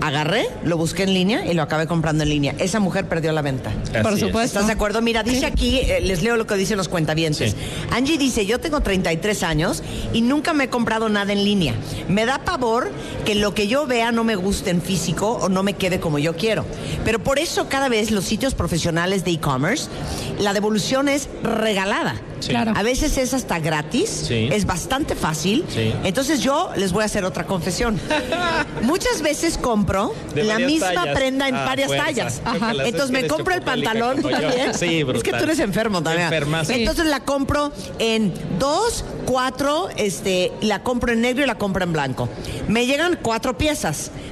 [0.00, 2.54] agarré, lo busqué en línea y lo acabé comprando en línea.
[2.58, 3.70] Esa mujer perdió la venta.
[3.70, 4.20] Así Por es.
[4.20, 4.58] supuesto.
[4.58, 5.00] ¿Estás de acuerdo?
[5.02, 7.52] Mira, dice aquí, eh, les leo lo que dicen los cuentavientes.
[7.52, 7.56] Sí.
[7.90, 11.74] Angie dice, yo tengo 33 años y nunca me he comprado nada en línea.
[12.08, 12.90] Me da pavor
[13.24, 16.18] que lo que yo vea no me guste en físico o no me quede como
[16.18, 16.64] yo quiero.
[17.04, 19.88] Pero por eso cada vez los sitios profesionales de e-commerce,
[20.40, 22.16] la devolución es regalada.
[22.40, 22.48] Sí.
[22.50, 22.72] Claro.
[22.76, 24.48] A veces es hasta gratis, Sí.
[24.52, 25.64] es bastante fácil.
[25.68, 25.94] Sí.
[26.02, 27.98] Entonces yo les voy a hacer otra confesión.
[28.82, 31.16] Muchas veces compro De la misma tallas.
[31.16, 32.04] prenda en Ah, varias fuerza.
[32.06, 32.42] tallas.
[32.44, 34.48] Es Entonces me compro el pantalón, ¿tú como yo.
[34.48, 34.74] también?
[34.74, 36.30] Sí, Es que tú eres enfermo también.
[36.68, 41.92] Entonces la compro en dos, cuatro, este, la compro en negro y la compro en
[41.92, 42.28] blanco.
[42.68, 43.83] Me llegan cuatro piezas.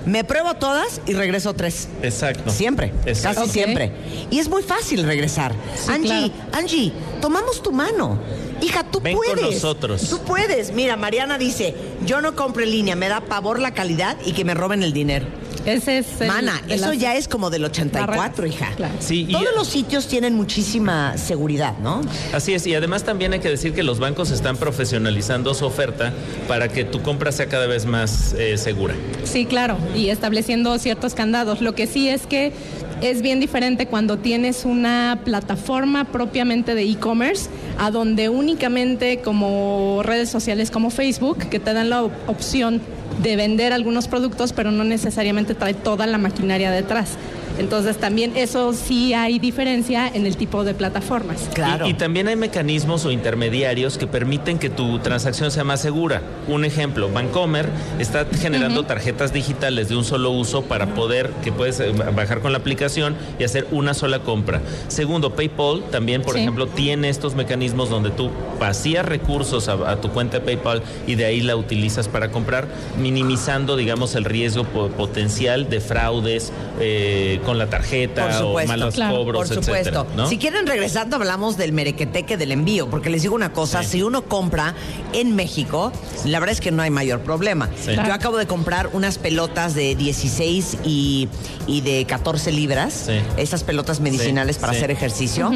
[0.06, 1.88] Me pruebo todas y regreso tres.
[2.02, 2.50] Exacto.
[2.50, 3.42] Siempre, Exacto.
[3.42, 3.92] casi siempre.
[4.30, 5.52] Y es muy fácil regresar.
[5.76, 6.32] Sí, Angie, claro.
[6.52, 8.18] Angie, tomamos tu mano.
[8.62, 9.54] Hija, tú Ven con puedes.
[9.54, 10.08] nosotros.
[10.08, 10.72] Tú puedes.
[10.72, 11.74] Mira, Mariana dice,
[12.06, 14.92] yo no compro en línea, me da pavor la calidad y que me roben el
[14.92, 15.26] dinero.
[15.64, 18.52] Ese es el- Mana, eso ya es como del 84, barreras.
[18.54, 18.72] hija.
[18.76, 18.94] Claro.
[18.98, 22.00] Sí, y- Todos los sitios tienen muchísima seguridad, ¿no?
[22.32, 26.12] Así es, y además también hay que decir que los bancos están profesionalizando su oferta
[26.48, 28.94] para que tu compra sea cada vez más eh, segura.
[29.24, 31.60] Sí, claro, y estableciendo ciertos candados.
[31.60, 32.52] Lo que sí es que
[33.02, 40.28] es bien diferente cuando tienes una plataforma propiamente de e-commerce, a donde únicamente como redes
[40.30, 42.80] sociales como Facebook, que te dan la op- opción
[43.22, 47.10] de vender algunos productos, pero no necesariamente trae toda la maquinaria detrás.
[47.58, 51.48] Entonces también eso sí hay diferencia en el tipo de plataformas.
[51.54, 51.86] Claro.
[51.86, 56.22] Y, y también hay mecanismos o intermediarios que permiten que tu transacción sea más segura.
[56.48, 61.78] Un ejemplo, Bancomer está generando tarjetas digitales de un solo uso para poder, que puedes
[61.80, 64.60] eh, bajar con la aplicación y hacer una sola compra.
[64.88, 66.40] Segundo, PayPal también, por Sí.
[66.40, 71.14] ejemplo, tiene estos mecanismos donde tú vacías recursos a, a tu cuenta de PayPal y
[71.16, 72.68] de ahí la utilizas para comprar,
[73.00, 78.94] minimizando, digamos, el riesgo po- potencial de fraudes eh, con la tarjeta Por o malos
[78.94, 79.16] Claro.
[79.16, 79.74] cobros, Por supuesto.
[80.00, 80.26] etcétera, ¿no?
[80.28, 84.22] Si quieren regresando hablamos del merequeteque del envío, porque les digo una cosa, si uno
[84.24, 84.74] compra
[85.12, 85.92] en México,
[86.24, 87.68] la verdad es que no hay mayor problema.
[87.84, 87.92] Sí.
[87.94, 91.28] Yo acabo de comprar unas pelotas de 16 y,
[91.66, 93.14] y de 14 libras, Sí.
[93.36, 94.78] esas pelotas medicinales Sí, para sí.
[94.78, 95.50] hacer ejercicio.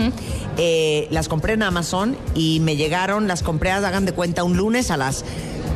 [0.59, 4.91] Eh, las compré en Amazon y me llegaron, las compré, hagan de cuenta, un lunes
[4.91, 5.25] a las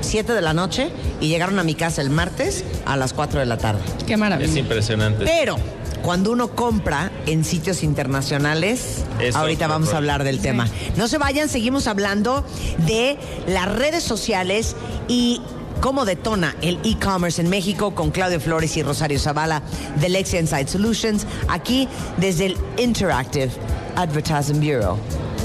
[0.01, 3.47] 7 de la noche y llegaron a mi casa el martes a las 4 de
[3.47, 3.81] la tarde.
[4.07, 4.59] Qué Es maravilla.
[4.59, 5.25] impresionante.
[5.25, 5.57] Pero
[6.03, 10.67] cuando uno compra en sitios internacionales, Es ahorita vamos a hablar del tema.
[10.97, 12.45] No se vayan, seguimos hablando
[12.87, 14.77] de las redes sociales
[15.09, 15.41] y
[15.81, 19.63] cómo detona el e-commerce en México con Claudio Flores y Rosario Zavala
[19.97, 23.51] de Lexia Insight Solutions, aquí desde el Interactive
[23.97, 24.99] Advertising Bureau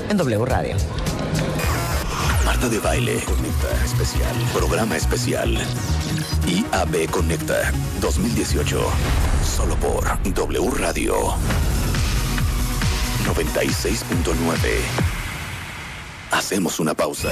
[0.09, 0.75] en W Radio.
[2.45, 4.35] Marta de Baile Conecta Especial.
[4.53, 5.57] Programa especial.
[6.47, 9.34] IAB Conecta 2018.
[9.55, 11.15] Solo por W Radio
[13.25, 14.57] 96.9.
[16.31, 17.29] Hacemos una pausa.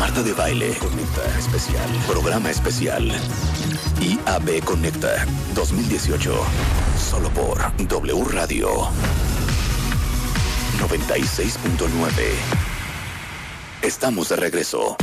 [0.00, 1.88] Marta de Baile Conecta Especial.
[2.08, 3.08] Programa especial.
[4.00, 6.34] IAB Conecta 2018.
[7.10, 8.88] Solo por W Radio
[10.80, 12.10] 96.9.
[13.82, 14.96] Estamos de regreso.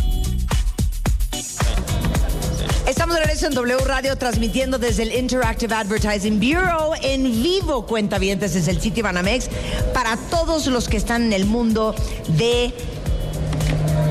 [2.96, 8.54] Estamos de regreso en W Radio transmitiendo desde el Interactive Advertising Bureau en vivo, cuentavientes,
[8.54, 9.50] desde el sitio Banamex,
[9.94, 11.94] para todos los que están en el mundo
[12.38, 12.74] de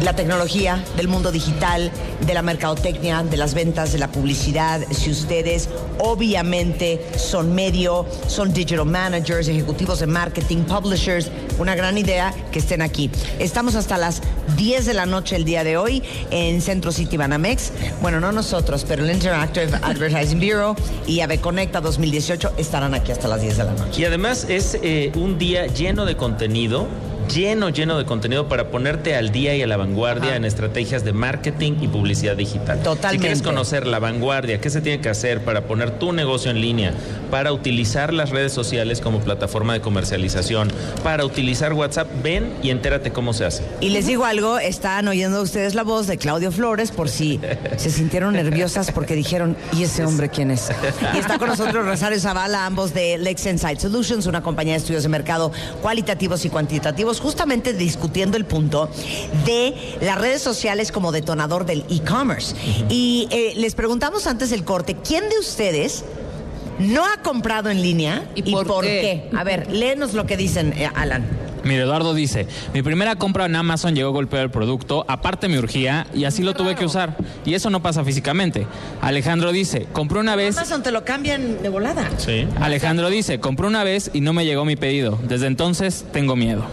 [0.04, 1.90] la tecnología, del mundo digital,
[2.26, 4.82] de la mercadotecnia, de las ventas, de la publicidad.
[4.90, 12.34] Si ustedes obviamente son medio, son digital managers, ejecutivos de marketing, publishers, una gran idea
[12.52, 13.10] que estén aquí.
[13.38, 14.20] Estamos hasta las
[14.56, 17.72] 10 de la noche el día de hoy en Centro City Banamex.
[18.02, 23.26] Bueno, no nosotros, pero el Interactive Advertising Bureau y AVE Conecta 2018 estarán aquí hasta
[23.26, 24.02] las 10 de la noche.
[24.02, 26.86] Y además es eh, un día lleno de contenido
[27.28, 31.12] lleno, lleno de contenido para ponerte al día y a la vanguardia en estrategias de
[31.12, 32.82] marketing y publicidad digital.
[32.82, 33.10] Totalmente.
[33.10, 36.60] Si quieres conocer la vanguardia, qué se tiene que hacer para poner tu negocio en
[36.60, 36.94] línea,
[37.30, 40.70] para utilizar las redes sociales como plataforma de comercialización,
[41.02, 43.64] para utilizar WhatsApp, ven y entérate cómo se hace.
[43.80, 47.40] Y les digo algo, están oyendo ustedes la voz de Claudio Flores por si
[47.76, 50.70] se sintieron nerviosas porque dijeron, ¿y ese hombre quién es?
[51.14, 55.02] Y está con nosotros Rosario Zavala, ambos de Lex Insight Solutions, una compañía de estudios
[55.02, 58.88] de mercado cualitativos y cuantitativos, justamente discutiendo el punto
[59.44, 62.54] de las redes sociales como detonador del e-commerce.
[62.88, 66.04] Y eh, les preguntamos antes del corte, ¿quién de ustedes
[66.78, 69.28] no ha comprado en línea ¿Y por qué?
[69.36, 71.43] A ver, léenos lo que dicen, eh, Alan.
[71.64, 76.06] Mire, Eduardo dice, mi primera compra en Amazon llegó golpeado el producto, aparte me urgía
[76.14, 77.16] y así lo tuve que usar.
[77.44, 78.66] Y eso no pasa físicamente.
[79.00, 80.56] Alejandro dice, compré una vez...
[80.56, 82.10] Amazon te lo cambian de volada.
[82.18, 82.46] Sí.
[82.60, 85.18] Alejandro dice, compré una vez y no me llegó mi pedido.
[85.26, 86.64] Desde entonces tengo miedo.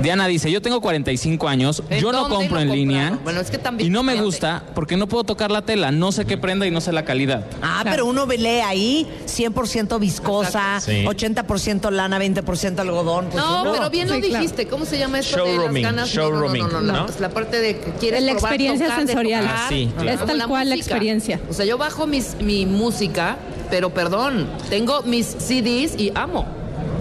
[0.00, 3.18] Diana dice, yo tengo 45 años, ¿En yo no compro en línea?
[3.22, 6.10] Bueno, es que también y no me gusta porque no puedo tocar la tela, no
[6.12, 7.44] sé qué prenda y no sé la calidad.
[7.62, 11.04] Ah, pero uno lee ahí 100% viscosa, Sí.
[11.06, 13.26] 80% lana, 20% algodón.
[13.30, 14.38] Pues No, pero bien lo Sí, claro.
[14.42, 14.66] dijiste.
[14.66, 16.14] ¿Cómo se llama esto Showrooming, de las ganas?
[16.14, 17.06] No, no, no, showrooming, no, no, la, ¿no?
[17.06, 19.42] pues la parte de que quieres La probar, experiencia tocar, sensorial.
[19.44, 19.56] tocar.
[19.58, 20.10] Ah, sí, claro.
[20.10, 21.40] Es tal Como cual la experiencia.
[21.48, 23.36] O sea, yo bajo mis, mi música,
[23.70, 26.46] pero perdón, tengo mis CDs y amo.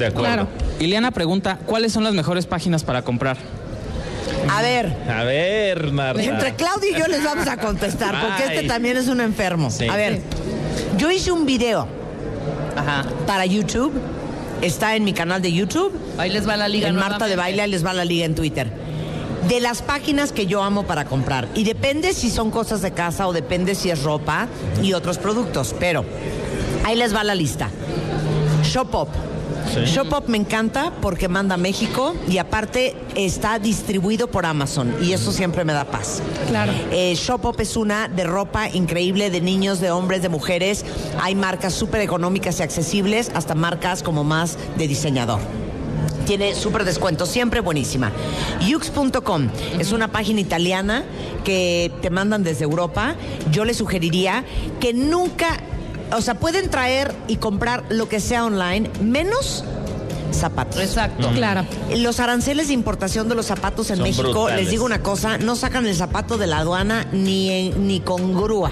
[0.02, 0.28] De acuerdo.
[0.28, 0.48] Claro.
[0.80, 3.38] Ileana pregunta, ¿cuáles son las mejores páginas para comprar?
[4.50, 6.24] A ver, A ver, Marta.
[6.24, 9.70] entre Claudio y yo les vamos a contestar, porque este también es un enfermo.
[9.70, 9.88] Sí.
[9.88, 10.20] A ver,
[10.98, 11.88] yo hice un video
[12.76, 13.06] Ajá.
[13.28, 13.94] para YouTube,
[14.64, 16.88] está en mi canal de YouTube, Ahí les va la liga.
[16.90, 17.36] en Marta de.
[17.36, 18.72] Baile, ahí les va la liga en Twitter.
[19.48, 21.48] De las páginas que yo amo para comprar.
[21.54, 24.48] Y depende si son cosas de casa o depende si es ropa
[24.82, 25.76] y otros productos.
[25.80, 26.04] Pero
[26.86, 27.70] ahí les va la lista.
[28.64, 29.10] Shopop.
[29.86, 35.32] Shopop me encanta porque manda a México y aparte está distribuido por Amazon y eso
[35.32, 36.22] siempre me da paz.
[36.48, 36.74] Claro.
[36.92, 40.86] Eh, Shopop es una de ropa increíble de niños, de hombres, de mujeres.
[41.22, 45.40] Hay marcas súper económicas y accesibles, hasta marcas como más de diseñador.
[46.26, 48.12] Tiene súper descuento, siempre buenísima.
[48.68, 51.04] Yux.com es una página italiana
[51.44, 53.16] que te mandan desde Europa.
[53.52, 54.46] Yo les sugeriría
[54.80, 55.60] que nunca,
[56.16, 59.64] o sea, pueden traer y comprar lo que sea online, menos
[60.32, 60.80] zapatos.
[60.82, 61.30] Exacto.
[61.34, 61.66] Claro.
[61.98, 64.62] Los aranceles de importación de los zapatos en Son México, brutales.
[64.62, 68.34] les digo una cosa, no sacan el zapato de la aduana ni, en- ni con
[68.34, 68.72] grúa.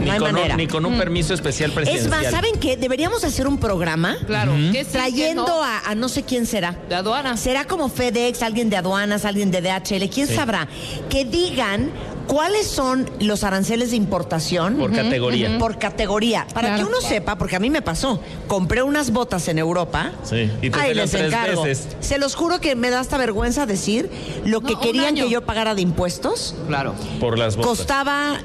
[0.00, 0.54] Ni, no hay con manera.
[0.54, 2.10] un, ni con un permiso especial es presidencial.
[2.22, 2.76] más, ¿saben qué?
[2.76, 4.52] Deberíamos hacer un programa Claro.
[4.72, 5.62] ¿Qué sí, trayendo no?
[5.64, 6.76] a, a no sé quién será.
[6.88, 7.36] De aduana.
[7.36, 10.34] Será como FedEx, alguien de aduanas, alguien de DHL, quién Sí.
[10.36, 10.68] sabrá.
[11.08, 11.90] Que digan
[12.28, 14.76] cuáles son los aranceles de importación.
[14.76, 15.58] Por categoría.
[15.58, 16.84] Por categoría, para Claro.
[16.84, 18.20] que uno sepa, porque a mí me pasó.
[18.46, 20.12] Compré unas botas en Europa.
[20.22, 21.62] Sí, y te salieron les tres encargo.
[21.64, 21.96] veces.
[22.00, 24.08] Se los juro que me da hasta vergüenza decir
[24.44, 26.54] lo que No, querían que yo pagara de impuestos.
[26.68, 26.94] Claro.
[27.18, 27.70] Por las botas.
[27.78, 28.38] Costaba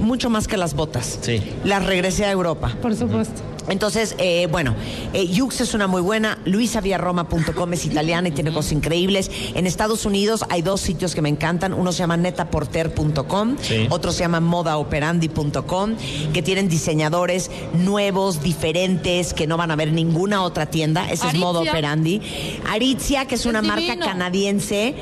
[0.00, 1.18] mucho más que las botas.
[1.20, 1.40] Sí.
[1.64, 2.76] Las regresé a Europa.
[2.82, 3.42] Por supuesto.
[3.68, 4.74] Entonces, eh, bueno,
[5.12, 9.30] eh, Yux es una muy buena, luisaviarroma.com es italiana y tiene cosas increíbles.
[9.54, 13.86] En Estados Unidos hay dos sitios que me encantan, uno se llama netaporter.com, Sí.
[13.90, 15.94] otro se llama modaoperandi.com,
[16.32, 21.08] que tienen diseñadores nuevos, diferentes, que no van a ver ninguna otra tienda.
[21.10, 21.34] Ese es.
[21.34, 22.20] Moda Operandi.
[22.68, 24.94] Aritzia, que es, Es una marca canadiense.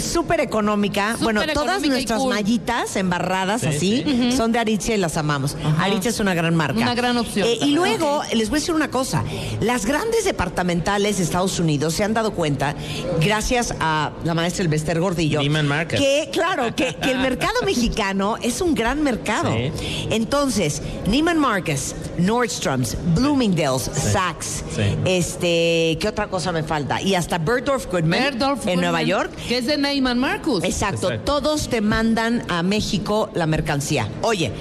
[0.00, 1.12] Súper económica.
[1.12, 2.34] Súper bueno, todas económica nuestras cool.
[2.34, 4.32] mallitas embarradas Sí, así sí.
[4.36, 5.56] son de Aritzia y las amamos.
[5.78, 6.78] Aritzia es una gran marca.
[6.78, 9.24] Una gran opción Eh, y luego, les voy a decir una cosa.
[9.60, 12.74] Las grandes departamentales de Estados Unidos se han dado cuenta,
[13.20, 15.98] gracias a la maestra Elbester Gordillo, Neiman Marcus.
[15.98, 19.52] que, claro, que, que el mercado mexicano es un gran mercado.
[19.52, 20.06] Sí.
[20.10, 24.82] Entonces, Neiman Marcus, Nordstrom's, Bloomingdale's, Saks, Sí.
[25.04, 27.00] este, ¿qué otra cosa me falta?
[27.02, 29.30] Y hasta Bergdorf Goodman en Goodman, Nueva York.
[29.48, 30.64] Que es de Neyman Marcus.
[30.64, 31.40] Exacto, Exacto.
[31.40, 34.08] todos te mandan a México la mercancía.
[34.22, 34.52] Oye,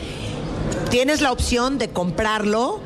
[0.89, 2.79] tienes la opción de comprarlo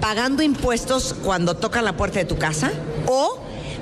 [0.00, 2.70] pagando impuestos cuando toca la puerta de tu casa
[3.06, 3.38] o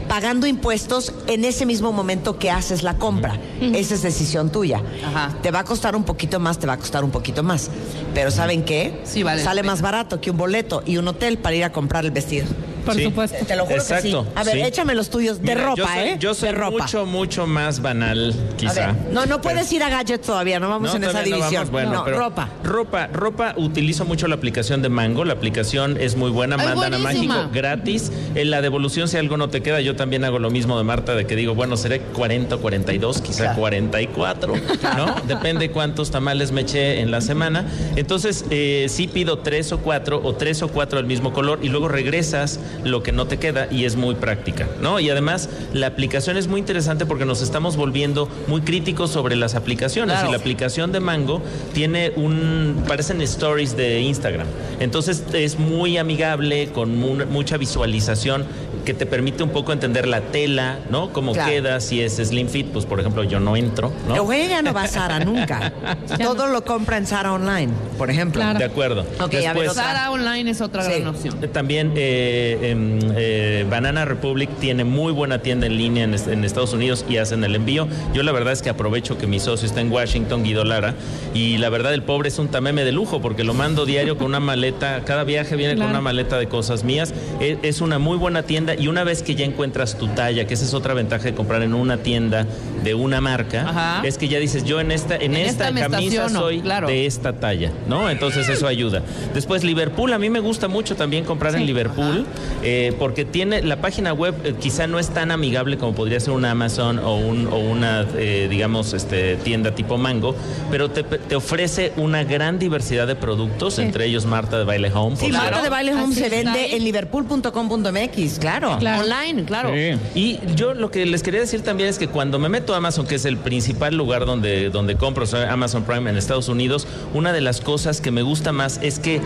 [0.08, 3.38] pagando impuestos en ese mismo momento que haces la compra.
[3.60, 4.82] Esa es decisión tuya.
[5.06, 5.34] Ajá.
[5.42, 7.70] Te va a costar un poquito más, te va a costar un poquito más.
[8.14, 9.00] Pero ¿saben qué?
[9.04, 12.04] Sí, vale Sale más barato que un boleto y un hotel para ir a comprar
[12.04, 12.46] el vestido.
[12.88, 13.04] Por Sí.
[13.04, 13.44] supuesto.
[13.46, 14.32] Te lo juro Exacto, que sí.
[14.34, 14.60] A ver, sí.
[14.62, 16.16] échame los tuyos de Mira, ropa, yo soy, ¿eh?
[16.18, 16.82] Yo soy de ropa.
[16.84, 18.94] mucho, mucho más banal, quizá.
[19.12, 21.60] no, no puedes ir a gadgets todavía, no vamos No, en esa todavía no división.
[21.60, 22.48] vamos, bueno, no, pero ropa.
[22.64, 25.24] Ropa, ropa, utilizo mucho la aplicación de Mango.
[25.24, 26.98] La aplicación es muy buena, Ay, mandan a.
[26.98, 28.10] Mágico gratis.
[28.34, 31.14] En la devolución, si algo no te queda, yo también hago lo mismo de Marta,
[31.14, 34.54] de que digo, bueno, seré 40 o 42, quizá 44,
[34.96, 35.14] ¿no?
[35.28, 37.64] Depende cuántos tamales me eché en la semana.
[37.96, 41.68] Entonces, eh, sí pido tres o cuatro, o tres o cuatro del mismo color, y
[41.68, 45.00] luego regresas lo que no te queda, y es muy práctica, ¿no?
[45.00, 49.54] Y además, la aplicación es muy interesante porque nos estamos volviendo muy críticos sobre las
[49.54, 50.14] aplicaciones.
[50.14, 50.28] Claro.
[50.28, 54.46] Y la aplicación de Mango tiene un, parecen stories de Instagram.
[54.80, 58.44] Entonces es muy amigable, con mu- mucha visualización
[58.84, 61.12] que te permite un poco entender la tela, ¿no?
[61.12, 61.50] Cómo Claro.
[61.50, 64.14] queda, si es slim fit, pues por ejemplo yo no entro, ¿no?
[64.32, 65.72] Ya no va a Sara nunca.
[66.18, 68.40] Todo lo compra en Sara Online, por ejemplo.
[68.40, 68.58] Claro.
[68.58, 69.02] De acuerdo.
[69.20, 69.82] Ok, a ver, Después, otra.
[69.84, 70.90] Sara Online es otra Sí.
[70.92, 71.38] gran opción.
[71.52, 76.72] También eh, eh, Banana Republic tiene muy buena tienda en línea en, est- en Estados
[76.72, 77.88] Unidos y hacen el envío.
[78.14, 80.94] Yo la verdad es que aprovecho que mi socio está en Washington, Guido Lara,
[81.34, 84.26] y la verdad el pobre es un tameme de lujo porque lo mando diario con
[84.28, 87.12] una maleta, cada viaje viene con una maleta de cosas mías.
[87.40, 90.54] E- Es, una muy buena tienda y una vez que ya encuentras tu talla, que
[90.54, 92.46] esa es otra ventaja de comprar en una tienda
[92.82, 94.02] de una marca, Ajá.
[94.06, 96.88] es que ya dices, yo en esta, en En esta, camisa soy claro.
[96.88, 98.10] de esta talla, ¿no?
[98.10, 99.02] Entonces eso ayuda.
[99.34, 102.26] Después Liverpool, a mí me gusta mucho también comprar en Liverpool,
[102.62, 106.32] eh, porque tiene la página web eh, quizá no es tan amigable como podría ser
[106.34, 110.34] una Amazon o, un- o una, eh, digamos, este, tienda tipo Mango,
[110.70, 115.16] pero te, te ofrece una gran diversidad de productos, entre ellos Marta de Baile Home.
[115.16, 116.72] Sí, Marta de Baile Home Así se vende ahí.
[116.74, 118.76] en liverpool.com.mx, claro.
[118.78, 119.02] Claro.
[119.02, 119.70] Online, claro.
[119.74, 119.98] Sí.
[120.14, 123.06] Y yo lo que les quería decir también es que cuando me meto a Amazon,
[123.06, 126.86] que es el principal lugar donde, donde compro, o sea, Amazon Prime en Estados Unidos,
[127.14, 129.20] una de las cosas que me gusta más es que eh,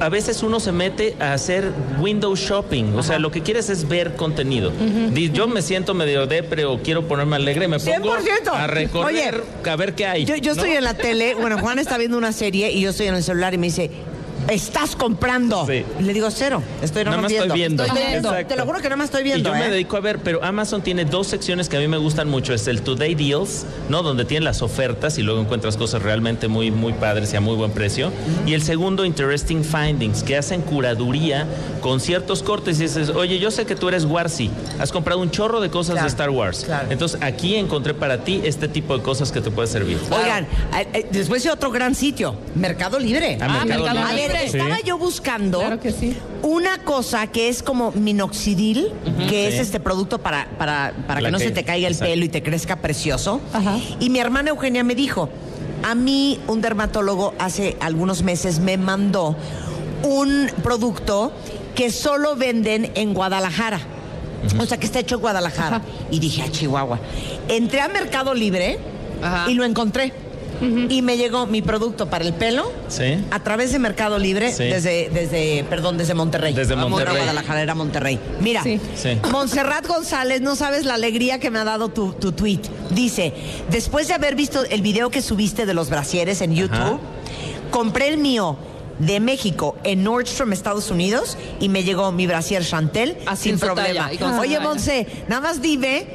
[0.00, 1.70] a veces uno se mete a hacer
[2.00, 4.72] window shopping, o sea, lo que quieres es ver contenido.
[5.32, 8.52] Yo me siento medio depre o quiero ponerme alegre, me pongo 100%.
[8.52, 10.24] a recorrer, a ver qué hay.
[10.24, 10.62] Yo, yo ¿no?
[10.62, 13.22] estoy en la tele, bueno, Juan está viendo una serie y yo estoy en el
[13.22, 13.90] celular y me dice,
[14.48, 15.66] estás comprando.
[15.66, 15.84] Sí.
[16.00, 17.84] Le digo, cero, estoy Nada más estoy viendo.
[17.84, 18.28] Estoy viendo.
[18.30, 18.54] Exacto.
[18.54, 19.48] Te lo juro que nada más estoy viendo.
[19.48, 19.70] Y yo me ¿eh?
[19.70, 22.52] dedico a ver, pero Amazon tiene dos secciones que a mí me gustan mucho.
[22.54, 24.02] Es el Today Deals, ¿no?
[24.02, 27.54] Donde tiene las ofertas y luego encuentras cosas realmente muy, muy padres y a muy
[27.56, 28.10] buen precio.
[28.46, 31.46] Y el segundo, Interesting Findings, que hacen curaduría
[31.80, 32.78] con ciertos cortes.
[32.78, 35.94] Y dices, oye, yo sé que tú eres Warsi, has comprado un chorro de cosas
[35.94, 36.64] Claro, de Star Wars.
[36.64, 36.88] claro.
[36.90, 39.98] Entonces aquí encontré para ti este tipo de cosas que te puede servir.
[40.10, 40.44] Oigan,
[40.76, 43.38] eh, eh, después de otro gran sitio, Mercado Libre.
[43.40, 44.28] Ah, Mercado Mercado A Libre.
[44.28, 46.16] ver, Estaba yo buscando Claro que sí.
[46.42, 48.92] una cosa que es como minoxidil,
[49.28, 52.12] que es este producto para, para, para que no se te caiga el exacto.
[52.12, 53.40] pelo y te crezca precioso.
[53.52, 53.78] Ajá.
[54.00, 55.28] Y mi hermana Eugenia me dijo,
[55.82, 59.36] a mí un dermatólogo hace algunos meses me mandó
[60.02, 61.32] un producto
[61.74, 63.80] que solo venden en Guadalajara.
[64.60, 65.82] O sea, que está hecho en Guadalajara.
[66.10, 66.98] Y dije, a Chihuahua.
[67.48, 68.78] Entré a Mercado Libre
[69.22, 69.50] Ajá.
[69.50, 70.12] y lo encontré.
[70.60, 73.18] Y me llegó mi producto para el pelo Sí.
[73.30, 74.64] a través de Mercado Libre Sí.
[74.64, 76.54] desde, desde, perdón, desde Monterrey.
[76.54, 77.16] Desde Monterrey.
[77.16, 78.18] Guadalajara, era Monterrey.
[78.40, 78.80] Mira, Sí.
[78.96, 79.18] Sí.
[79.30, 82.60] Montserrat González, no sabes la alegría que me ha dado tu, tu tweet.
[82.90, 83.32] Dice,
[83.70, 86.98] después de haber visto el video que subiste de los brasieres en YouTube, Ajá.
[87.70, 88.56] compré el mío
[88.98, 94.08] de México en Nordstrom, Estados Unidos, y me llegó mi brasier Chantel Así sin problema.
[94.08, 94.58] talla Oye.
[94.60, 96.06] Monse, nada más dime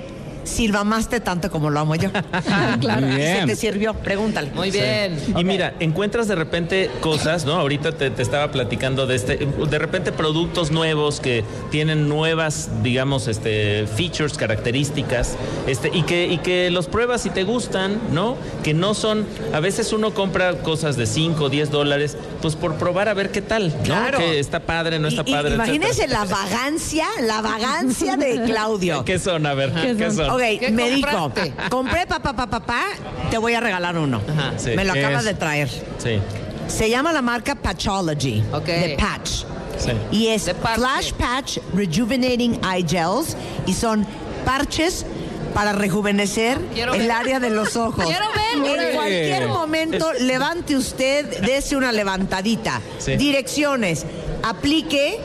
[0.44, 2.10] si lo amaste tanto como lo amo yo.
[2.80, 3.08] Claro.
[3.08, 3.94] Muy ¿Y se te sirvió?
[3.94, 4.52] Pregúntale.
[4.52, 5.18] Muy bien.
[5.38, 7.54] Y mira, encuentras de repente cosas, ¿no?
[7.54, 13.28] Ahorita te, te estaba platicando de este, de repente productos nuevos que tienen nuevas, digamos,
[13.28, 15.36] este, features, características,
[15.68, 18.38] este, y que, y que los pruebas y te gustan, ¿no?
[18.64, 22.76] Que no son, a veces uno compra cosas de 5 o 10 dólares, pues por
[22.76, 23.84] probar a ver qué tal, ¿no?
[23.84, 24.18] Claro.
[24.20, 25.56] Que está padre, no está Y- padre.
[25.56, 29.04] imagínense la vagancia, la vagancia de Claudio.
[29.06, 29.46] ¿Qué son?
[29.46, 30.31] A ver, ¿qué, son?
[30.34, 31.54] Ok, ¿Qué me dijo, compraste?
[31.70, 32.84] compré papá, papá, papá,
[33.30, 34.22] te voy a regalar uno.
[34.30, 34.54] Ajá.
[34.58, 34.72] Sí.
[34.76, 35.26] Me lo ¿Qué acabas es?
[35.26, 35.70] de traer.
[35.98, 36.20] Sí,
[36.68, 38.44] Se llama la marca Patchology.
[38.54, 38.66] Ok.
[38.66, 39.30] De Patch.
[39.78, 39.92] sí.
[40.12, 40.80] Y es De parche.
[40.80, 43.36] Flash Patch Rejuvenating Eye Gels.
[43.66, 44.06] Y son
[44.46, 45.06] parches
[45.54, 47.12] para rejuvenecer Quiero el ver.
[47.12, 48.06] área de los ojos.
[48.06, 48.80] Quiero ver.
[48.80, 52.80] En cualquier momento, levante usted, dése una levantadita.
[53.00, 53.16] Sí.
[53.18, 54.06] Direcciones.
[54.44, 55.20] Aplique,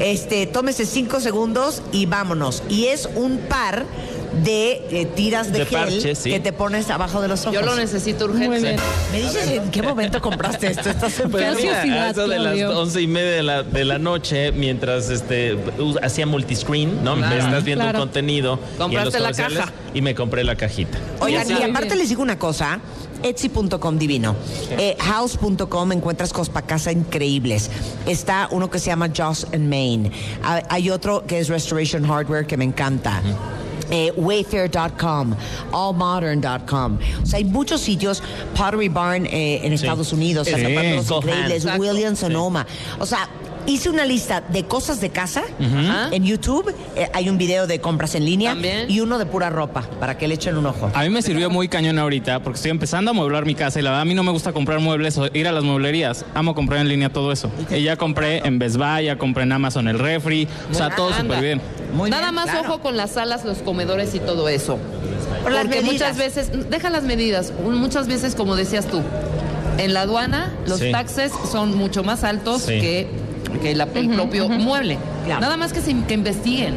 [0.00, 2.62] este, tómese cinco segundos y vámonos.
[2.68, 3.84] Y es un par
[4.44, 6.30] de eh, tiras de, De gel parche, sí.
[6.30, 7.54] que te pones abajo de los ojos.
[7.54, 8.48] Yo lo necesito urgente.
[8.48, 8.76] Muy bien.
[9.12, 10.90] ¿Me dices en qué momento compraste esto?
[10.90, 11.60] Estás Pues enfermo.
[11.84, 15.58] mira, a eso de las once y media de la, de la noche, mientras este
[16.02, 17.16] hacía multiscreen, ¿no?
[17.16, 17.98] Me estás viendo Claro.
[17.98, 19.72] un contenido y en los Compraste la comerciales, caja.
[19.94, 20.98] y me compré la cajita.
[21.20, 22.80] Oigan, Sí, y aparte les digo una cosa,
[23.22, 24.36] Etsy.com divino.
[24.78, 27.70] Eh, house.com encuentras cosas para casa increíbles.
[28.06, 30.12] Está uno que se llama Joss and Main.
[30.42, 33.20] Ah, Hay otro que es Restoration Hardware que me encanta.
[33.90, 35.34] Eh, Wayfair.com,
[35.72, 36.98] allmodern.com.
[37.22, 38.22] O sea, hay muchos sitios,
[38.56, 40.52] Pottery Barn eh, en Estados Unidos, Sí.
[40.52, 41.22] Zapatos Cohan.
[41.28, 41.80] Increíbles, Exacto.
[41.82, 42.66] Williams Sonoma.
[42.98, 43.28] O sea,
[43.68, 45.42] hice una lista de cosas de casa
[46.10, 46.74] en YouTube.
[46.96, 48.90] eh, hay un video de compras en línea También.
[48.90, 50.90] y uno de pura ropa para que le echen un ojo.
[50.94, 53.82] A mí me sirvió muy cañón ahorita porque estoy empezando a mueblar mi casa y
[53.82, 56.24] la verdad a mí no me gusta comprar muebles o ir a las mueblerías.
[56.34, 57.50] Amo comprar en línea todo eso.
[57.70, 61.12] Y ya compré en Best Buy, ya compré en Amazon el refri, o sea, todo
[61.12, 61.60] súper bien.
[61.94, 62.68] Muy Nada bien, más claro.
[62.68, 64.78] ojo con las salas, los comedores y todo eso.
[65.42, 69.02] Por Porque muchas veces, deja las medidas, muchas veces, como decías tú,
[69.78, 70.90] en la aduana los Sí.
[70.90, 72.80] taxes son mucho más altos Sí.
[72.80, 73.06] que,
[73.60, 74.98] que la- el propio mueble.
[75.24, 75.40] Claro.
[75.40, 76.74] Nada más que, se, que investiguen.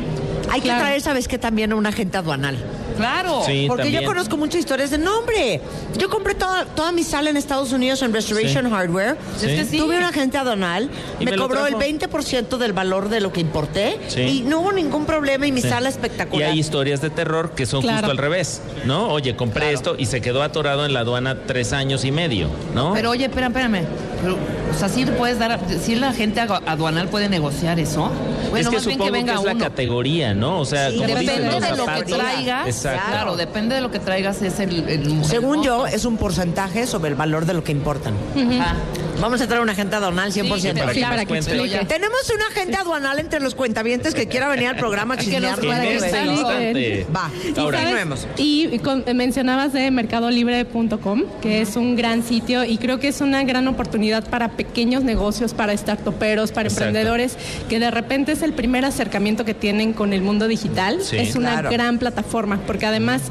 [0.50, 1.38] Hay que traer, ¿sabes qué?
[1.38, 2.58] También a un agente aduanal.
[2.98, 3.42] Claro.
[3.46, 4.02] Sí, Porque también.
[4.04, 5.62] yo conozco muchas historias de nombre.
[5.98, 8.70] Yo compré toda, toda mi sala en Estados Unidos en Restoration Sí.
[8.72, 9.16] Hardware.
[9.38, 9.46] Sí.
[9.46, 9.78] Es que sí.
[9.78, 11.80] Tuve un agente aduanal, Y me, cobró el trajo.
[11.80, 14.22] 20% del valor de lo que importé Sí.
[14.22, 15.70] y no hubo ningún problema y mi Sí.
[15.70, 16.52] sala Y espectacular.
[16.52, 18.00] hay historias de terror que son Claro.
[18.00, 19.08] justo al revés, ¿no?
[19.08, 22.94] Oye, compré esto y se quedó atorado en la aduana tres años y medio, ¿no?
[22.94, 23.86] Pero oye, espérame, espérame.
[24.22, 28.12] Pero, o sea, sí puedes dar, sí la gente aduanal puede negociar eso.
[28.50, 29.64] Bueno, es que más supongo que que, venga es la uno.
[29.64, 30.60] categoría, ¿no?
[30.60, 32.68] O sea, Sí, como Depende dicen los de lo que traigas.
[32.68, 33.02] Exacto.
[33.10, 36.86] Claro, depende de lo que traigas es el, el- Según el yo, es un porcentaje
[36.88, 38.14] sobre el valor de lo que importan.
[38.36, 38.76] Ajá.
[39.22, 40.56] Vamos a traer un agente aduanal 100%.
[40.56, 40.62] Sí,
[40.94, 41.52] Sí, para que cuente.
[41.52, 41.86] explique.
[41.86, 45.96] Tenemos un agente aduanal entre los cuentavientes que quiera venir al programa a Para que
[45.96, 47.08] este.
[47.16, 48.28] Va, continuemos.
[48.38, 53.22] Y- y con- mencionabas de mercadolibre.com, que es un gran sitio y creo que es
[53.22, 56.88] una gran oportunidad para pequeños negocios, para startuperos, para Exacto.
[56.88, 57.38] emprendedores,
[57.70, 61.00] que de repente es el primer acercamiento que tienen con el mundo digital.
[61.02, 61.18] Sí.
[61.18, 61.70] es una Claro.
[61.72, 63.22] gran plataforma, porque además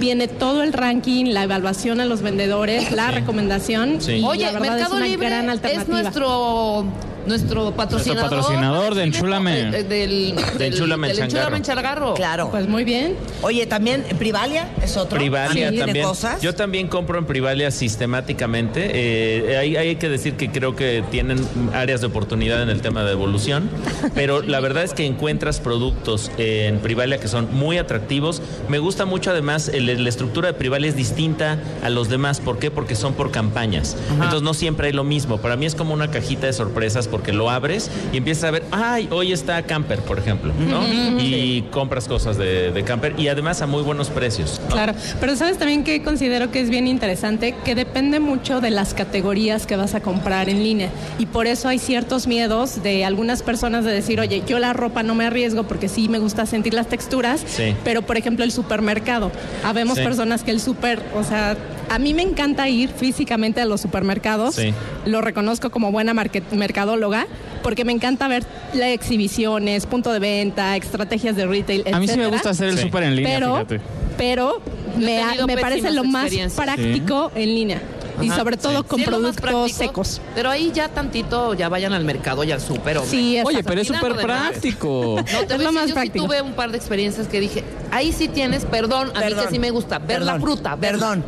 [0.00, 4.00] viene todo el ranking, la evaluación a los vendedores, la recomendación.
[4.00, 4.14] Sí.
[4.14, 6.84] y Oye, la Mercado es una Libre gran es nuestro
[7.30, 8.28] nuestro patrocinador.
[8.30, 9.60] patrocinador de Enchúlame.
[9.60, 11.56] eh, Del, del, Enchúlame del Changarro.
[11.56, 12.14] Enchúlame Changarro.
[12.14, 12.50] Claro.
[12.50, 13.16] Pues muy bien.
[13.42, 15.18] Oye, también Privalia es otro.
[15.18, 16.04] Privalia Sí, de también.
[16.06, 16.42] cosas.
[16.42, 18.90] Yo también compro en Privalia sistemáticamente.
[18.92, 21.38] Eh, hay, hay que decir que creo que tienen
[21.72, 23.70] áreas de oportunidad en el tema de evolución,
[24.14, 28.42] pero la verdad es que encuentras productos en Privalia que son muy atractivos.
[28.68, 32.40] Me gusta mucho además el- la estructura de Privalia es distinta a los demás.
[32.40, 32.70] ¿Por qué?
[32.70, 33.96] Porque son por campañas.
[34.12, 35.38] Entonces no siempre hay lo mismo.
[35.38, 38.62] Para mí es como una cajita de sorpresas porque lo abres y empiezas a ver,
[38.70, 40.80] ay, hoy está Camper, por ejemplo, ¿no?
[41.20, 44.58] Y compras cosas de, de Camper y además a muy buenos precios.
[44.68, 44.74] ¿no?
[44.74, 48.94] Claro, pero sabes también que considero que es bien interesante, que depende mucho de las
[48.94, 50.88] categorías que vas a comprar en línea.
[51.18, 55.02] Y por eso hay ciertos miedos de algunas personas de decir, oye, yo la ropa
[55.02, 57.74] no me arriesgo porque sí me gusta sentir las texturas, Sí.
[57.84, 59.30] pero por ejemplo el supermercado.
[59.62, 60.04] Habemos Sí.
[60.04, 61.54] personas que el super, o sea,
[61.90, 64.72] a mí me encanta ir físicamente a los supermercados, Sí.
[65.06, 67.26] lo reconozco como buena market- mercadóloga,
[67.64, 72.16] porque me encanta ver las exhibiciones, punto de venta, estrategias de retail, A mí sí
[72.16, 72.84] me gusta hacer el Sí.
[72.84, 73.80] súper en línea, pero, fíjate.
[74.16, 74.62] pero
[74.96, 77.82] me, ha- me parece lo más práctico en línea.
[78.22, 78.84] Y sobre todo sí.
[78.86, 80.20] con Sí, es productos práctico, secos.
[80.34, 82.98] Pero ahí ya tantito, ya vayan al mercado y al súper.
[83.06, 83.68] Sí, Oye, exacto.
[83.68, 85.16] pero es súper práctico.
[85.16, 86.24] No, te Es voy lo decir, más yo práctico.
[86.24, 89.48] sí tuve un par de experiencias que dije, ahí sí tienes, perdón, a mí que
[89.50, 90.76] sí me gusta, ver la perdón, fruta.
[90.76, 91.24] ver- Perdón.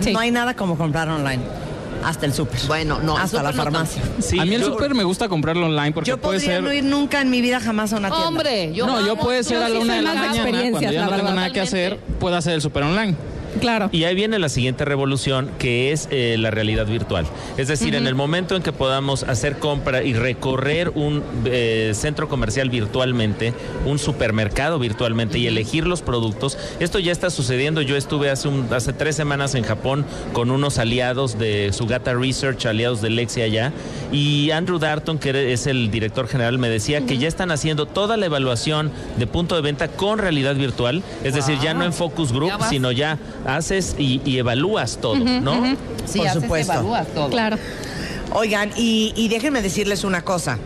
[0.00, 0.12] Sí.
[0.12, 1.42] No hay nada como comprar online.
[2.04, 2.60] Hasta el súper.
[2.66, 4.02] Bueno, no, Hasta la no farmacia.
[4.18, 6.62] Sí, a mí el súper me gusta comprarlo online porque Yo puede podría ser...
[6.62, 8.28] no ir nunca en mi vida jamás a una tienda.
[8.28, 11.16] Hombre, yo no, yo puede ser a la una de la mañana, cuando ya no
[11.16, 13.16] tengo nada que hacer, puedo hacer el súper online.
[13.60, 13.88] Claro.
[13.92, 17.26] Y ahí viene la siguiente revolución, que es eh, la realidad virtual.
[17.56, 22.28] Es decir, en el momento en que podamos hacer compra y recorrer un eh, centro
[22.28, 23.52] comercial virtualmente,
[23.86, 27.80] un supermercado virtualmente y elegir los productos, esto ya está sucediendo.
[27.82, 32.66] Yo estuve hace, un- hace tres semanas en Japón con unos aliados de Sugata Research,
[32.66, 33.72] aliados de Lexi allá,
[34.12, 38.16] y Andrew Darton, que es el director general, me decía que ya están haciendo toda
[38.16, 42.32] la evaluación de punto de venta con realidad virtual, es decir, ya no en focus
[42.32, 45.76] group, Ya sino ya haces y, y evalúas todo, ¿no?
[46.06, 46.72] Sí, Por haces, supuesto.
[46.72, 47.28] evalúas todo.
[47.30, 47.56] Claro.
[48.32, 50.58] Oigan, y, y déjenme decirles una cosa.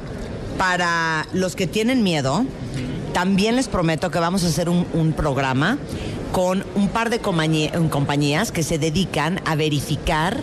[0.57, 2.45] Para los que tienen miedo,
[3.13, 5.79] también les prometo que vamos a hacer un, un programa
[6.33, 10.39] con un par de compañía- compañías que se dedican a verificar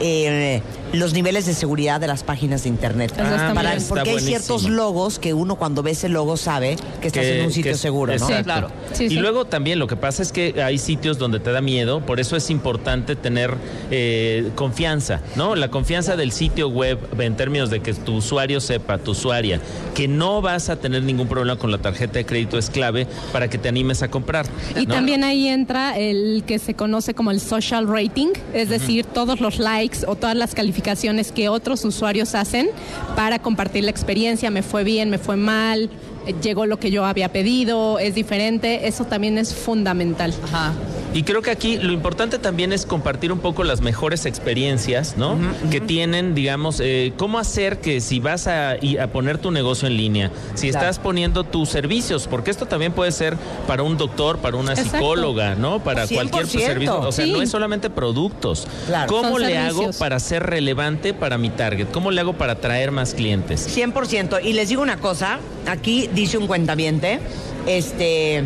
[0.00, 0.62] eh,
[0.98, 3.12] los niveles de seguridad de las páginas de internet.
[3.16, 7.44] Para- porque hay ciertos logos que uno cuando ve ese logo sabe que estás en
[7.46, 8.24] un sitio que- seguro, ¿no?
[8.24, 8.44] Exacto.
[8.44, 8.68] claro.
[8.92, 9.14] Sí, y sí.
[9.16, 12.36] luego también lo que pasa es que hay sitios donde te da miedo, por eso
[12.36, 13.54] es importante tener
[13.90, 15.54] eh, confianza, ¿no?
[15.54, 19.60] La confianza del sitio web en términos de que tu usuario sepa, tu usuaria,
[19.94, 23.48] que no vas a tener ningún problema con la tarjeta de crédito es clave para
[23.48, 24.46] que te animes a comprar.
[24.74, 24.94] Y ¿no?
[24.94, 29.58] también ahí entra el que se conoce como el social rating, es decir, todos los
[29.58, 30.85] likes o todas las calificaciones
[31.34, 32.68] que otros usuarios hacen
[33.16, 35.90] para compartir la experiencia, me fue bien, me fue mal,
[36.26, 40.32] eh, llegó lo que yo había pedido, es diferente, eso también es fundamental.
[40.44, 40.72] Ajá.
[41.14, 45.38] Y creo que aquí lo importante también es compartir un poco las mejores experiencias, ¿no?
[45.70, 48.76] Que tienen, digamos, eh, cómo hacer que si vas a,
[49.12, 50.86] poner tu negocio en línea, si Claro.
[50.86, 53.36] estás poniendo tus servicios, porque esto también puede ser
[53.66, 54.98] para un doctor, para una Exacto.
[54.98, 55.78] psicóloga, ¿no?
[55.82, 56.66] Para cualquier 100%.
[56.66, 57.00] servicio.
[57.00, 57.32] O sea, Sí.
[57.32, 58.66] no es solamente productos.
[58.86, 59.08] Claro.
[59.10, 61.86] ¿Cómo Son le hago para ser relevante para mi target?
[61.92, 63.66] ¿Cómo le hago para atraer más clientes?
[63.66, 64.38] 100%.
[64.42, 67.20] Y les digo una cosa, aquí dice un cuentaviente,
[67.66, 68.44] este,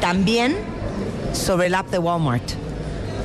[0.00, 0.56] también
[1.36, 2.42] sobre el app de Walmart.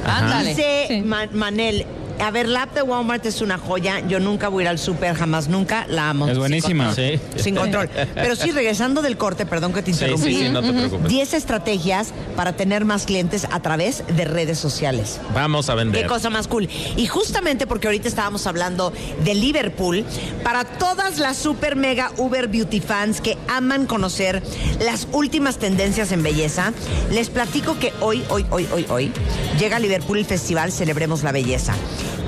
[0.05, 0.49] Ándale.
[0.49, 1.01] Dice Sí.
[1.01, 1.85] Ma- Manel,
[2.21, 3.99] a ver, la app de Walmart es una joya.
[4.07, 5.85] Yo nunca voy a ir al súper, jamás, nunca.
[5.87, 6.25] La amo.
[6.27, 6.85] Es Sin buenísima.
[6.87, 7.19] control.
[7.35, 7.41] Sí.
[7.43, 7.89] Sin control.
[8.15, 10.33] Pero sí, regresando del corte, perdón que te Sí, interrumpí.
[10.35, 11.07] sí, sí, no te preocupes.
[11.09, 15.19] 10 estrategias para tener más clientes a través de redes sociales.
[15.33, 16.01] Vamos a vender.
[16.03, 16.69] Qué cosa más cool.
[16.95, 18.93] Y justamente porque ahorita estábamos hablando
[19.23, 20.05] de Liverpool,
[20.43, 24.41] para todas las super mega Uber Beauty fans que aman conocer
[24.79, 26.73] las últimas tendencias en belleza,
[27.11, 29.11] les platico que hoy, hoy, hoy, hoy, hoy,
[29.59, 31.73] llega a Liverpool el festival Celebremos la Belleza.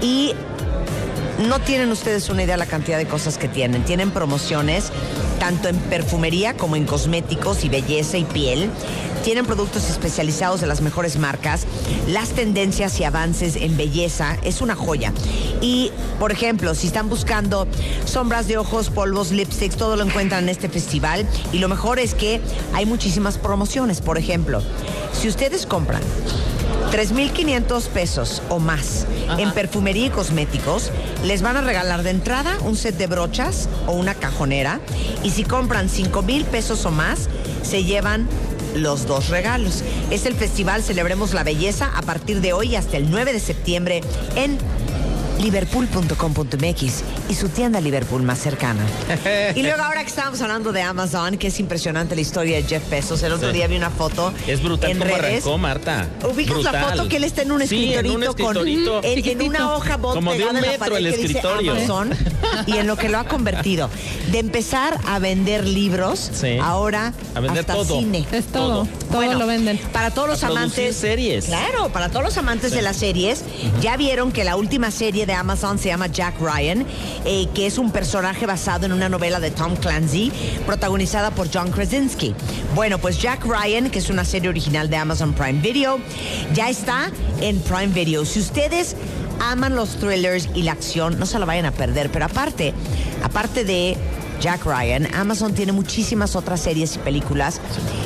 [0.04, 0.34] Y
[1.47, 3.84] no tienen ustedes una idea de la cantidad de cosas que tienen.
[3.86, 4.91] Tienen promociones
[5.39, 8.70] tanto en perfumería como en cosméticos y belleza y piel.
[9.24, 11.66] Tienen productos especializados de las mejores marcas.
[12.10, 15.14] Las tendencias y avances en belleza es una joya.
[15.62, 17.66] Y, por ejemplo, si están buscando
[18.06, 21.26] sombras de ojos, polvos, lipsticks, todo lo encuentran en este festival.
[21.54, 22.41] Y lo mejor es que
[22.74, 24.01] hay muchísimas promociones.
[24.01, 24.62] Por ejemplo,
[25.14, 26.01] si ustedes compran
[26.93, 29.07] 3.500 pesos o más
[29.39, 30.91] en perfumería y cosméticos,
[31.25, 34.79] les van a regalar de entrada un set de brochas o una cajonera.
[35.23, 37.29] Y si compran 5.000 pesos o más,
[37.63, 38.27] se llevan
[38.75, 39.83] los dos regalos.
[40.11, 44.01] Es el festival Celebremos la Belleza a partir de hoy hasta el 9 de septiembre
[44.35, 44.59] en
[45.43, 48.81] liverpool.com.mx y su tienda Liverpool más cercana.
[49.55, 52.89] y luego ahora que estábamos hablando de Amazon, que es impresionante la historia de Jeff
[52.89, 53.55] Bezos, el otro Sí.
[53.57, 55.43] día vi una foto Es brutal en cómo redes.
[55.43, 56.07] arrancó, Marta.
[56.31, 59.01] Ubicas la foto que él está en un Sí, escritorito, en un escritorito.
[59.01, 59.05] con
[59.41, 61.71] en- una hoja bot Como de en la pared el que dice escritorio.
[61.73, 62.11] Amazon
[62.65, 63.89] y en lo que lo ha convertido
[64.31, 66.57] de empezar a vender libros Sí.
[66.61, 67.99] ahora A vender hasta todo.
[67.99, 68.25] cine.
[68.31, 69.77] Es todo, todo, Bueno, lo venden.
[69.91, 70.95] Para todos los A amantes.
[70.95, 71.45] series.
[71.45, 73.43] Claro, para todos los amantes de las series,
[73.81, 76.86] ya vieron que la última serie de Amazon se llama Jack Ryan,
[77.25, 80.31] eh, que es un personaje basado en una novela de Tom Clancy,
[80.65, 82.36] protagonizada por John Krasinski.
[82.75, 85.99] Bueno, pues Jack Ryan, que es una serie original de Amazon Prime Video,
[86.53, 87.11] ya está
[87.41, 88.25] en Prime Video.
[88.25, 88.95] Si ustedes
[89.39, 92.09] aman los thrillers y la acción, no se lo vayan a perder.
[92.11, 92.73] Pero aparte,
[93.23, 93.97] aparte de
[94.41, 97.61] Jack Ryan, Amazon tiene muchísimas otras series y películas.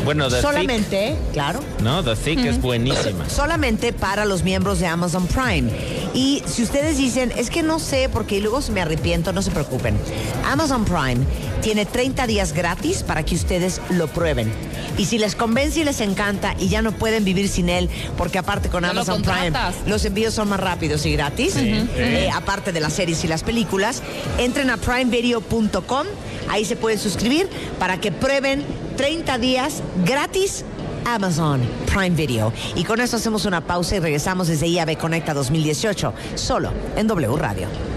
[0.05, 3.29] Bueno, The Solamente, claro, No, The Thick es buenísima.
[3.29, 5.71] solamente para los miembros de Amazon Prime.
[6.13, 9.97] Y si ustedes dicen, es que no sé, porque luego me arrepiento, no se preocupen.
[10.45, 11.25] Amazon Prime
[11.61, 14.51] tiene 30 días gratis para que ustedes lo prueben.
[14.97, 18.37] Y si les convence y les encanta y ya no pueden vivir sin él, porque
[18.37, 19.51] aparte con lo Amazon Prime
[19.85, 24.01] los envíos son más rápidos y gratis, eh, aparte de las series y las películas,
[24.37, 26.07] entren a primevideo.com,
[26.49, 27.47] ahí se pueden suscribir
[27.79, 28.63] para que prueben
[28.97, 30.65] 30 días gratis
[31.05, 32.51] Amazon Prime Video.
[32.75, 37.37] Y con eso hacemos una pausa y regresamos desde IAB Conecta 2018, solo en W
[37.37, 37.96] Radio.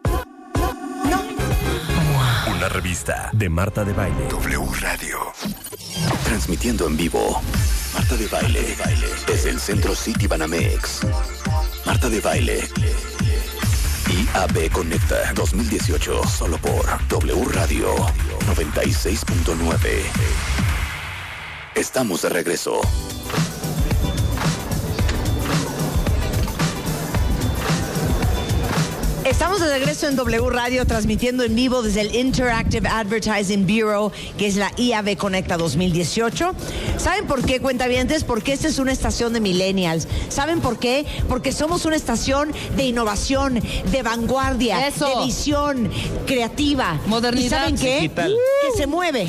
[2.61, 4.27] Una revista de Marta de Baile.
[4.29, 5.17] W Radio.
[6.23, 7.41] Transmitiendo en vivo.
[7.91, 8.77] Marta de Baile.
[9.25, 11.01] Desde el Centro City Banamex.
[11.87, 12.69] Marta de Baile.
[14.07, 16.23] IAB Conecta 2018.
[16.27, 17.95] Solo por W Radio
[18.45, 20.03] 96.9.
[21.73, 22.79] Estamos de regreso.
[29.41, 34.45] Estamos de regreso en W Radio transmitiendo en vivo desde el Interactive Advertising Bureau, que
[34.45, 36.53] es la IAB Conecta 2018.
[36.97, 38.23] ¿Saben por qué, cuentavientes?
[38.23, 40.07] Porque esta es una estación de millennials.
[40.29, 41.07] ¿Saben por qué?
[41.27, 43.59] Porque somos una estación de innovación,
[43.91, 45.07] de vanguardia, Eso.
[45.07, 45.89] de visión
[46.27, 47.01] creativa.
[47.07, 47.95] Modernidad ¿Y saben qué?
[47.95, 48.35] digital.
[48.61, 49.27] Que se mueve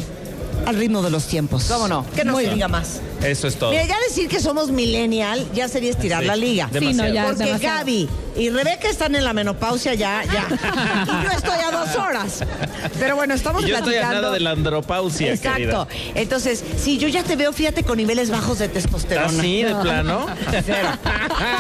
[0.67, 1.65] al ritmo de los tiempos.
[1.65, 2.05] ¿Cómo no?
[2.15, 3.01] Que no se diga más.
[3.25, 3.71] Eso es todo.
[3.71, 6.69] Mira, ya decir que somos millennial ya sería estirar Sí, la liga.
[6.71, 6.93] demasiado.
[6.93, 7.27] Sí, no, ya.
[7.27, 7.79] Porque demasiado.
[7.79, 10.47] Gaby y Rebeca están en la menopausia ya, ya.
[11.07, 12.41] y yo estoy a dos horas.
[12.99, 14.19] Pero bueno, estamos Y yo estoy platicando.
[14.19, 15.57] a nada de la andropausia, Exacto.
[15.59, 15.87] querida.
[16.15, 19.27] Entonces, si yo ya te veo, fíjate, con niveles bajos de testosterona.
[19.29, 20.27] ¿Así de plano?
[20.65, 20.89] Cero.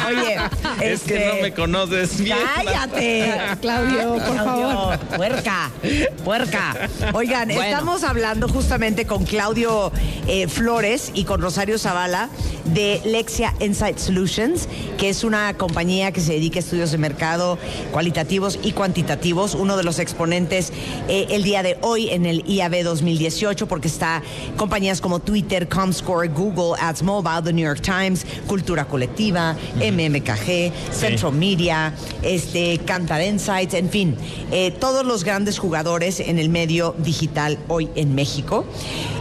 [0.09, 0.37] Oye,
[0.93, 2.39] Es que este, no me conoces bien.
[2.57, 3.33] Cállate.
[3.61, 4.99] Claudio, por Claudio, favor.
[5.17, 5.71] Puerca,
[6.25, 6.75] puerca.
[7.13, 7.63] Oigan, Bueno.
[7.63, 9.93] estamos hablando justamente con Claudio
[10.27, 12.29] eh, Flores y con Rosario Zavala
[12.65, 17.59] de Lexia Insight Solutions, que es una compañía que se dedica a estudios de mercado
[17.91, 19.55] cualitativos y cuantitativos.
[19.55, 20.73] Uno de los exponentes
[21.09, 24.23] eh, el día de hoy en el IAB 2018, porque está
[24.57, 31.33] compañías como Twitter, Comscore, Google, Ads Mobile, The New York Times, Cultura Colectiva, MMKG, Central
[31.33, 34.17] Media, este, Cantar Insights, en fin,
[34.51, 38.65] eh, todos los grandes jugadores en el medio digital hoy en México.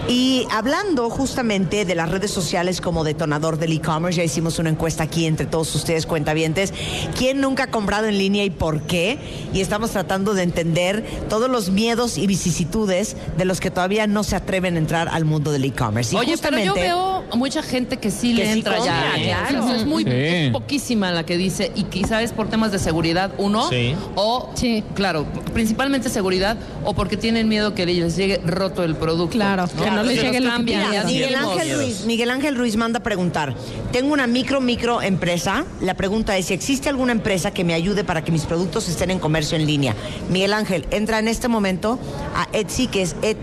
[0.07, 5.03] Y hablando justamente de las redes sociales como detonador del e-commerce, ya hicimos una encuesta
[5.03, 6.73] aquí entre todos ustedes cuentavientes,
[7.17, 9.17] ¿quién nunca ha comprado en línea y por qué?
[9.53, 14.23] Y estamos tratando de entender todos los miedos y vicisitudes de los que todavía no
[14.23, 16.13] se atreven a entrar al mundo del e-commerce.
[16.15, 19.17] Y Oye, pero yo justamente- veo mucha gente que sí Que le sí entra compra,
[19.17, 19.21] ya.
[19.21, 19.23] ¿eh?
[19.49, 19.63] claro.
[19.65, 20.09] O sea, es muy Sí.
[20.11, 23.95] es poquísima la que dice y quizás es por temas de seguridad uno Sí.
[24.15, 24.83] o Sí.
[24.95, 29.31] claro, principalmente seguridad o porque tienen miedo que les llegue roto el producto.
[29.35, 31.57] Claro, que no les llegue ya Miguel tenemos.
[31.57, 33.55] Ángel, Ruiz, Miguel Ángel Ruiz manda a preguntar.
[33.91, 35.65] Tengo una micro, micro empresa.
[35.81, 39.11] La pregunta es si existe alguna empresa que me ayude para que mis productos estén
[39.11, 39.95] en comercio en línea.
[40.29, 41.99] Miguel Ángel, entra en este momento
[42.35, 43.35] a Etsy, que es E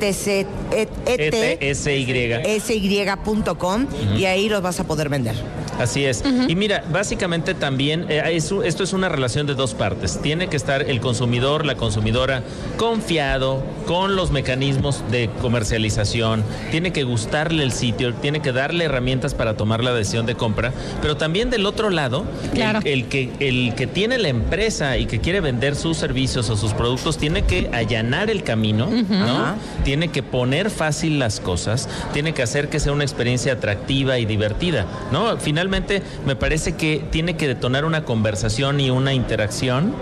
[4.17, 5.35] y ahí los vas a poder vender.
[5.79, 6.23] Así es.
[6.49, 10.21] Y mira, básicamente también eh, esto es una relación de dos partes.
[10.21, 12.43] Tiene que estar el consumidor, la consumidora,
[12.77, 16.43] confiado con los mecanismos de comercialización.
[16.71, 20.73] Tiene que gustarle el sitio, tiene que darle herramientas para tomar la decisión de compra.
[21.01, 22.81] Pero también del otro lado, el- Claro.
[22.85, 26.73] el, que, el que tiene la empresa y que quiere vender sus servicios o sus
[26.73, 29.55] productos tiene que allanar el camino, ¿no?
[29.85, 34.25] Tiene que poner fácil las cosas, tiene que hacer que sea una experiencia atractiva y
[34.27, 35.37] divertida, ¿no?
[35.39, 39.95] Finalmente, me parece que tiene que detonar una conversación y una interacción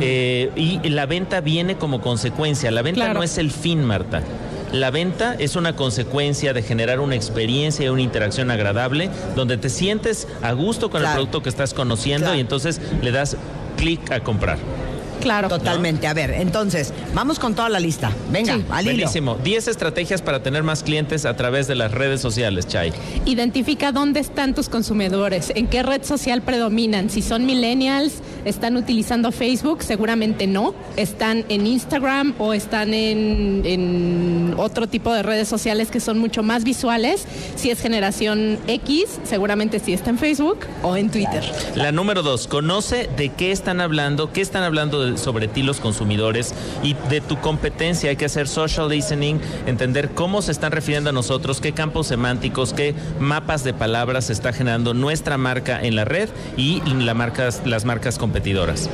[0.00, 2.70] eh, y la venta viene como consecuencia.
[2.70, 3.14] La venta Claro.
[3.18, 4.22] no es el fin, Marta.
[4.72, 9.70] La venta es una consecuencia de generar una experiencia y una interacción agradable donde te
[9.70, 11.12] sientes a gusto con Claro.
[11.12, 12.36] el producto que estás conociendo Claro.
[12.36, 13.36] y entonces le das
[13.76, 14.58] clic a comprar.
[15.20, 15.48] Claro.
[15.48, 16.06] Totalmente.
[16.06, 18.10] A ver, entonces, vamos con toda la lista.
[18.30, 18.64] Venga, Sí.
[18.70, 18.94] al hilo.
[18.96, 19.36] Buenísimo.
[19.42, 22.92] 10 estrategias para tener más clientes a través de las redes sociales, Chay.
[23.26, 27.10] Identifica dónde están tus consumidores, en qué red social predominan.
[27.10, 28.14] Si son millennials,
[28.44, 30.74] están utilizando Facebook, seguramente no.
[30.96, 36.64] Están en Instagram o están en, otro tipo de redes sociales que son mucho más
[36.64, 37.26] visuales.
[37.54, 41.44] Si es generación X, seguramente sí está en Facebook o en Twitter.
[41.74, 46.54] La número dos, conoce de qué están hablando, qué están hablando sobre ti los consumidores
[46.82, 48.10] y de tu competencia.
[48.10, 52.72] Hay que hacer social listening, entender cómo se están refiriendo a nosotros, qué campos semánticos,
[52.72, 57.84] qué mapas de palabras está generando nuestra marca en la red y la marcas, las
[57.84, 58.90] marcas competidoras.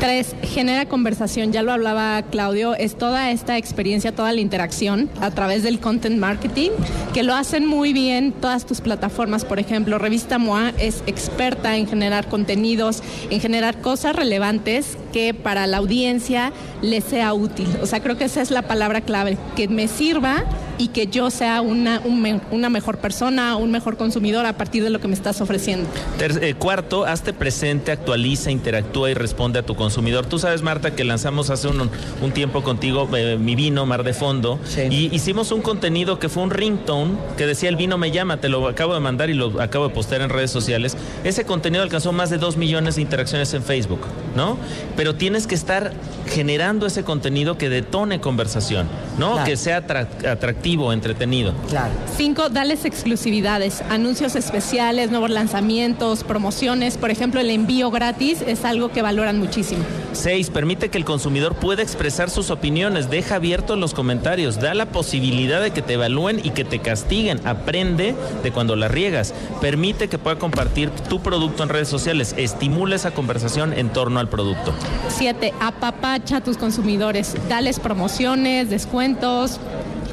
[0.00, 5.30] Tres, genera conversación, ya lo hablaba Claudio, es toda esta experiencia, toda la interacción a
[5.30, 6.70] través del content marketing,
[7.12, 11.86] que lo hacen muy bien todas tus plataformas, por ejemplo, Revista MOA es experta en
[11.86, 17.68] generar contenidos, en generar cosas relevantes que para la audiencia le sea útil.
[17.82, 20.44] O sea, creo que esa es la palabra clave, que me sirva
[20.78, 24.82] y que yo sea una, un me- una mejor persona, un mejor consumidor a partir
[24.84, 25.88] de lo que me estás ofreciendo.
[26.18, 30.26] Ter- eh, cuarto, hazte presente, actualiza, interactúa y responde a tu consumidor.
[30.26, 31.90] Tú sabes, Marta, que lanzamos hace un,
[32.22, 34.82] un tiempo contigo eh, mi vino, Mar de Fondo, Sí.
[34.90, 38.48] y hicimos un contenido que fue un ringtone que decía el vino me llama, te
[38.48, 40.96] lo acabo de mandar y lo acabo de postear en redes sociales.
[41.24, 44.00] Ese contenido alcanzó más de dos millones de interacciones en Facebook,
[44.36, 44.56] ¿no?
[44.96, 45.92] Pero tienes que estar
[46.26, 48.86] generando ese contenido que detone conversación,
[49.18, 49.32] ¿no?
[49.32, 49.46] Claro.
[49.46, 50.38] Que sea atrac-
[50.68, 51.54] atractivo, entretenido.
[51.68, 51.92] Claro.
[52.16, 56.98] Cinco, dales exclusividades, anuncios especiales, nuevos lanzamientos, promociones.
[56.98, 59.84] Por ejemplo, el envío gratis es algo que valoran muchísimo.
[60.12, 64.86] Seis, permite que el consumidor pueda expresar sus opiniones, deja abiertos los comentarios, da la
[64.86, 70.08] posibilidad de que te evalúen y que te castiguen, aprende de cuando la riegas, permite
[70.08, 74.74] que pueda compartir tu producto en redes sociales, estimula esa conversación en torno al producto.
[75.08, 79.60] Siete, apapacha a tus consumidores, dales promociones, descuentos,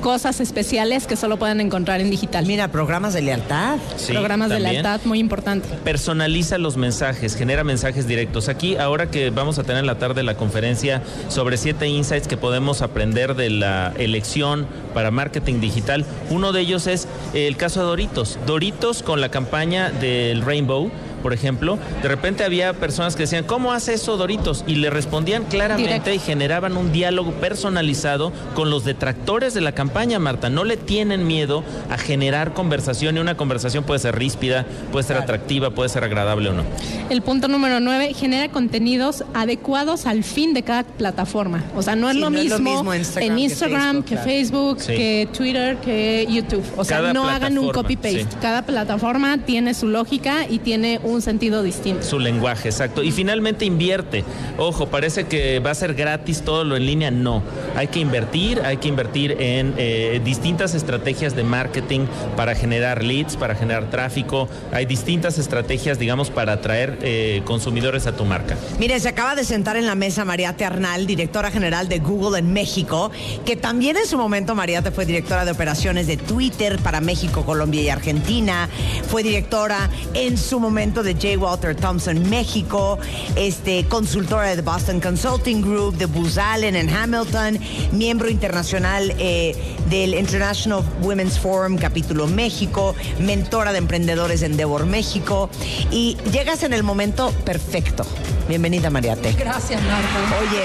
[0.01, 2.45] cosas especiales que solo pueden encontrar en digital.
[2.45, 3.77] Mira, programas de lealtad.
[3.97, 5.67] Sí, Programas de lealtad muy importante.
[5.83, 8.49] personaliza los mensajes, genera mensajes directos.
[8.49, 12.37] Aquí, ahora que vamos a tener en la tarde la conferencia sobre siete insights que
[12.37, 17.85] podemos aprender de la elección para marketing digital, uno de ellos es el caso de
[17.87, 18.37] Doritos.
[18.45, 20.91] Doritos con la campaña del Rainbow.
[21.25, 24.63] Por ejemplo, de repente había personas que decían, ¿cómo hace eso Doritos?
[24.67, 26.11] Y le respondían claramente Directo.
[26.13, 30.51] y generaban un diálogo personalizado con los detractores de la campaña, Marta.
[30.51, 35.17] No le tienen miedo a generar conversación y una conversación puede ser ríspida, puede ser
[35.17, 36.63] atractiva, puede ser agradable o no.
[37.09, 41.63] El punto número nueve, genera contenidos adecuados al fin de cada plataforma.
[41.75, 44.17] O sea, no es, Sí, lo, no es lo mismo Instagram en que Instagram que
[44.17, 44.99] Facebook, Facebook, claro.
[44.99, 46.63] que Twitter, que YouTube.
[46.77, 48.19] O sea, Cada no hagan un copy-paste.
[48.29, 48.37] sí.
[48.39, 52.03] Cada plataforma tiene su lógica y tiene un sentido distinto.
[52.03, 53.03] Su lenguaje, exacto.
[53.03, 54.23] Y finalmente invierte.
[54.57, 57.11] Ojo, parece que va a ser gratis todo lo en línea.
[57.11, 57.43] No.
[57.75, 62.05] Hay que invertir, hay que invertir en eh, distintas estrategias de marketing
[62.35, 64.47] para generar leads, para generar tráfico.
[64.71, 68.57] Hay distintas estrategias, digamos, para atraer eh, consumidores a tu marca.
[68.79, 72.53] Mire, se acaba de sentar en la mesa Mariate Arnal, directora general de Google en
[72.53, 73.11] México,
[73.45, 77.81] que también en su momento Mariate fue directora de operaciones de Twitter para México, Colombia
[77.81, 78.69] y Argentina.
[79.07, 81.37] Fue directora en su momento de J.
[81.37, 82.97] Walter Thompson México,
[83.35, 87.59] este, consultora de Boston Consulting Group, de Booz Allen en Hamilton,
[87.91, 89.55] miembro internacional eh,
[89.89, 95.49] del International Women's Forum capítulo México, mentora de emprendedores de Endeavor México.
[95.91, 98.05] Y llegas en el momento perfecto.
[98.47, 99.33] Bienvenida, Mariate.
[99.33, 100.37] Gracias, Marta.
[100.39, 100.61] Oye,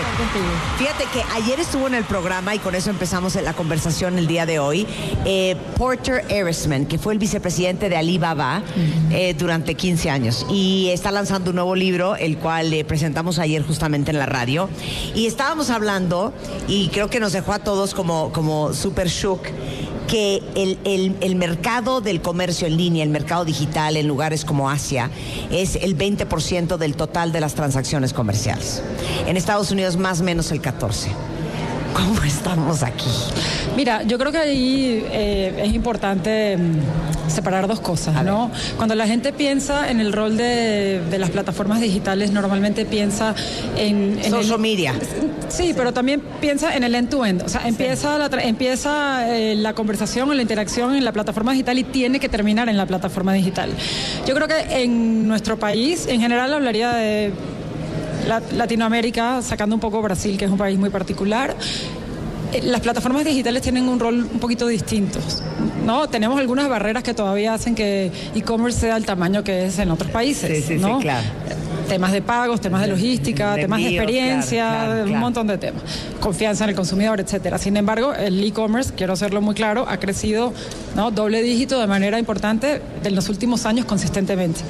[0.79, 4.45] fíjate que ayer estuvo en el programa y con eso empezamos la conversación el día
[4.45, 4.87] de hoy.
[5.25, 8.63] eh, Porter Erisman, que fue el vicepresidente de Alibaba
[9.11, 10.20] eh, durante 15 años
[10.51, 14.69] y está lanzando un nuevo libro, el cual le presentamos ayer justamente en la radio.
[15.15, 16.33] Y estábamos hablando,
[16.69, 19.43] y creo que nos dejó a todos como, como super shook,
[20.09, 24.69] que el, el- el mercado del comercio en línea, el mercado digital en lugares como
[24.69, 25.09] Asia,
[25.53, 28.83] es el 20% del total de las transacciones comerciales.
[29.27, 31.09] En Estados Unidos más o menos el 14%.
[31.95, 33.07] ¿Cómo estamos aquí?
[33.77, 38.51] Mira, yo creo que ahí eh, es importante mm, separar dos cosas, ¿no?
[38.77, 43.35] Cuando la gente piensa en el rol de, de las plataformas digitales, normalmente piensa
[43.77, 44.19] en...
[44.23, 44.95] en Social el- media.
[45.49, 47.43] Sí, pero también piensa en el end-to-end.
[47.43, 51.79] O sea, empieza, la, empieza eh, la conversación o la interacción en la plataforma digital
[51.79, 53.71] y tiene que terminar en la plataforma digital.
[54.27, 57.33] Yo creo que en nuestro país, en general, hablaría de
[58.27, 61.57] Latinoamérica, sacando un poco Brasil, que es un país muy particular.
[62.53, 65.19] Eh, Las plataformas digitales tienen un rol un poquito distinto,
[65.85, 66.09] ¿no?
[66.09, 70.11] Tenemos algunas barreras que todavía hacen que e-commerce sea el tamaño que es en otros
[70.11, 70.99] países, Sí, sí, sí, ¿no?
[70.99, 71.27] claro.
[71.89, 75.59] Temas de pagos, temas de logística, De temas de experiencia, claro, claro, un montón de
[75.59, 75.83] temas.
[76.21, 77.59] Confianza en el consumidor, etcétera.
[77.59, 80.53] Sin embargo, el e-commerce, quiero hacerlo muy claro, ha crecido
[80.95, 81.11] ¿no?
[81.11, 84.61] doble dígito de manera importante en los últimos años consistentemente.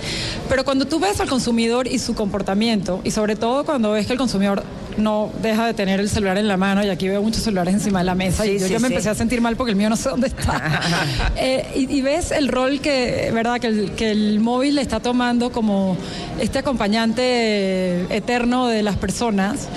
[0.49, 4.15] Pero cuando tú ves al consumidor y su comportamiento, y sobre todo cuando ves que
[4.15, 4.63] el consumidor
[5.01, 8.01] no deja de tener el celular en la mano, y aquí veo muchos celulares encima
[8.01, 8.95] de la mesa, Sí, y yo, sí, yo me sí.
[8.95, 10.81] empecé a sentir mal porque el mío no sé dónde está.
[11.37, 13.59] Eh, y, y ves el rol que, ¿verdad?
[13.61, 15.97] Que el, que el móvil está tomando como
[16.39, 19.69] este acompañante eterno de las personas.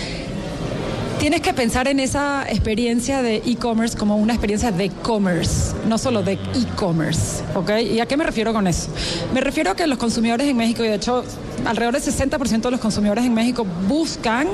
[1.19, 6.21] Tienes que pensar en esa experiencia de e-commerce como una experiencia de commerce, no solo
[6.21, 7.71] de e-commerce, ¿ok?
[7.93, 8.89] ¿Y a qué me refiero con eso?
[9.34, 11.24] Me refiero a que los consumidores en México, y de hecho
[11.66, 14.47] alrededor del 60% de los consumidores en México buscan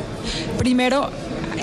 [0.57, 1.09] primero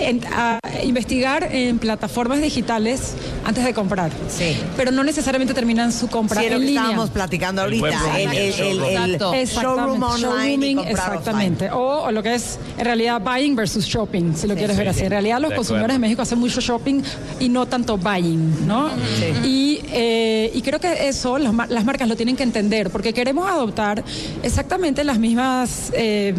[0.01, 4.11] en- a investigar en plataformas digitales antes de comprar.
[4.29, 4.57] Sí.
[4.77, 6.83] Pero no necesariamente terminan su compra Sí, lo en que línea.
[6.83, 7.89] estábamos platicando ahorita.
[8.19, 9.33] El, el- el el- el Exacto.
[9.63, 11.71] showroom online y exactamente.
[11.71, 15.03] O, o lo que es en realidad buying versus shopping, si lo quieres ver así.
[15.03, 16.03] En realidad los De consumidores acuerdo.
[16.03, 17.03] de México hacen mucho shopping
[17.41, 18.91] y no tanto buying, ¿no?
[19.45, 24.03] Y, eh, y creo que eso las marcas lo tienen que entender porque queremos adoptar
[24.43, 25.91] exactamente las mismas...
[25.95, 26.35] eh,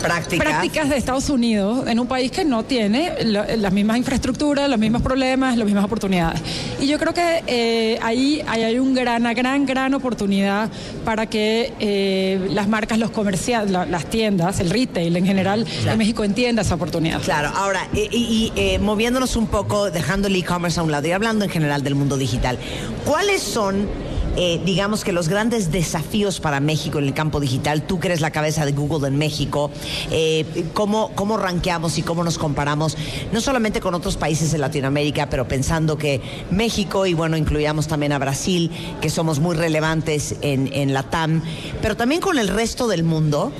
[0.00, 0.46] prácticas.
[0.48, 5.02] prácticas de Estados Unidos en un país que no tiene las mismas infraestructuras, los mismos
[5.02, 6.40] problemas, las mismas oportunidades.
[6.80, 10.70] Y yo creo que eh, ahí, ahí hay un gran, una gran, gran oportunidad
[11.04, 16.24] para que eh, las marcas, los comerciales, las tiendas, el retail en general en México
[16.24, 17.20] entienda esa oportunidad.
[17.22, 21.12] Claro, ahora, y, y- eh, moviéndonos un poco, dejando el e-commerce a un lado y
[21.12, 22.58] hablando en general del mundo digital,
[23.04, 23.88] ¿cuáles son
[24.36, 27.86] eh, digamos que los grandes desafíos para México en el campo digital?
[27.86, 29.70] Tú que eres la cabeza de Google en México,
[30.10, 32.96] eh, ¿cómo, ¿cómo rankeamos y cómo nos comparamos,
[33.32, 36.20] no solamente con otros países de Latinoamérica, pero pensando que
[36.50, 38.70] México, y bueno, incluyamos también a Brasil,
[39.00, 41.42] que somos muy relevantes en, en la TAM,
[41.80, 43.52] pero también con el resto del mundo?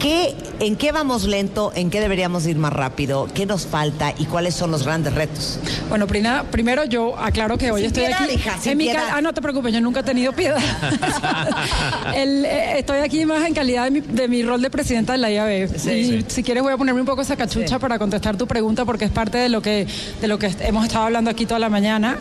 [0.00, 1.72] ¿Qué, ¿En qué vamos lento?
[1.74, 3.28] ¿En qué deberíamos ir más rápido?
[3.34, 4.12] ¿Qué nos falta?
[4.18, 5.58] ¿Y cuáles son los grandes retos?
[5.88, 8.34] Bueno, Prina, primero yo aclaro que hoy Sin estoy piedad, aquí.
[8.34, 10.58] hija, sin en mi ah, no te preocupes, yo nunca he tenido piedad.
[12.14, 15.18] El, eh, estoy aquí más en calidad de mi, de mi rol de presidenta de
[15.18, 15.70] la IAB.
[15.90, 19.06] y si quieres voy a ponerme un poco esa cachucha para contestar tu pregunta porque
[19.06, 19.86] es parte de lo que,
[20.20, 22.18] de lo que hemos estado hablando aquí toda la mañana.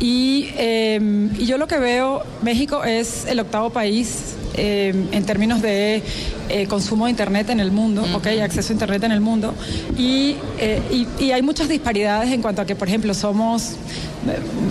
[0.00, 5.62] Y, eh, y yo lo que veo, México es el octavo país eh, en términos
[5.62, 6.00] de
[6.48, 8.28] eh, consumo de Internet en el mundo, ¿ok?
[8.42, 9.52] Acceso a Internet en el mundo.
[9.98, 13.72] Y, eh, y, y hay muchas disparidades en cuanto a que, por ejemplo, somos,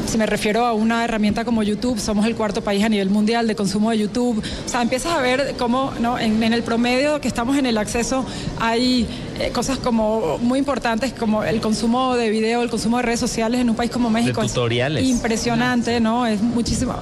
[0.08, 3.48] si me refiero a una herramienta como YouTube, somos el cuarto país a nivel mundial
[3.48, 4.44] de consumo de YouTube.
[4.66, 6.20] O sea, empiezas a ver cómo ¿no?
[6.20, 8.26] en, en el promedio que estamos en el acceso
[8.60, 9.08] hay
[9.40, 13.62] eh, cosas como muy importantes como el consumo de video, el consumo de redes sociales
[13.62, 14.42] en un país como México.
[14.42, 15.04] es tutoriales.
[15.06, 16.26] impresionante, ¿no?
[16.26, 16.96] Es muchísimo,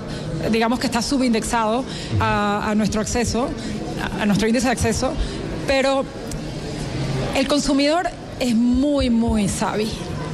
[0.51, 1.83] digamos que está subindexado
[2.19, 3.49] a, a nuestro acceso,
[4.19, 5.13] a, a nuestro índice de acceso,
[5.67, 6.05] pero
[7.35, 8.07] el consumidor
[8.39, 9.87] es muy, muy sabio.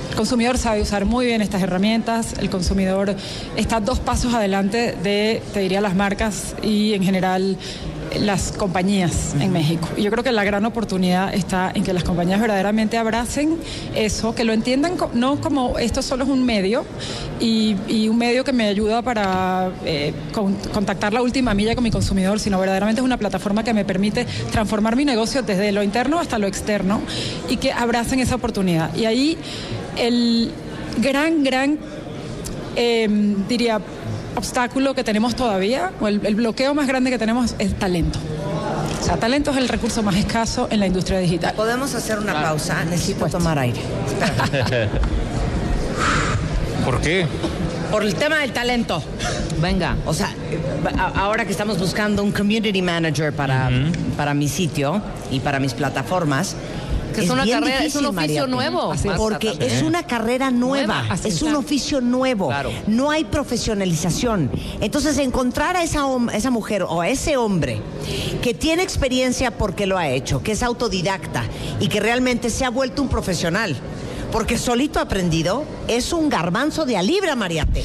[0.09, 3.15] El consumidor sabe usar muy bien estas herramientas, el consumidor
[3.55, 7.57] está dos pasos adelante de, te diría, las marcas y en general
[8.21, 9.87] las compañías en México.
[9.97, 13.57] Y yo creo que la gran oportunidad está en que las compañías verdaderamente abracen
[13.95, 16.85] eso, que lo entiendan no como esto solo es un medio
[17.39, 21.83] y, y un medio que me ayuda para eh, con- contactar la última milla con
[21.83, 25.83] mi consumidor, sino verdaderamente es una plataforma que me permite transformar mi negocio desde lo
[25.83, 27.01] interno hasta lo externo
[27.49, 28.95] y que abracen esa oportunidad.
[28.95, 29.37] Y ahí
[29.99, 30.51] el
[30.99, 31.77] gran, gran
[32.75, 33.07] eh,
[33.47, 33.79] diría,
[34.35, 38.19] obstáculo que tenemos todavía, o el, el bloqueo más grande que tenemos es talento.
[39.01, 41.53] O sea, talento es el recurso más escaso en la industria digital.
[41.55, 42.83] ¿Podemos hacer una pausa?
[42.85, 43.79] Necesito tomar aire.
[46.85, 47.25] ¿Por qué?
[47.91, 49.01] Por el tema del talento.
[49.61, 49.95] Venga.
[50.05, 50.29] O sea,
[50.97, 53.69] a- ahora que estamos buscando un community manager para,
[54.15, 56.55] para mi sitio y para mis plataformas.
[57.21, 58.93] Es una bien carrera, es un difícil, oficio nuevo.
[58.93, 59.01] Es.
[59.17, 59.71] Porque También.
[59.71, 62.47] es una carrera nueva, es un oficio nuevo.
[62.47, 62.71] Claro.
[62.87, 64.51] No hay profesionalización.
[64.81, 66.05] Entonces, encontrar a esa,
[66.49, 67.81] mujer o a ese hombre
[68.41, 71.43] que tiene experiencia porque lo ha hecho, que es autodidacta
[71.79, 73.75] y que realmente se ha vuelto un profesional.
[74.31, 77.83] Porque solito aprendido es un garbanzo de a libra, Mariate.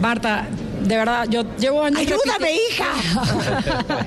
[0.00, 0.48] Marta,
[0.84, 2.00] de verdad, yo llevo años.
[2.00, 2.86] ¡Ayúdame, hija!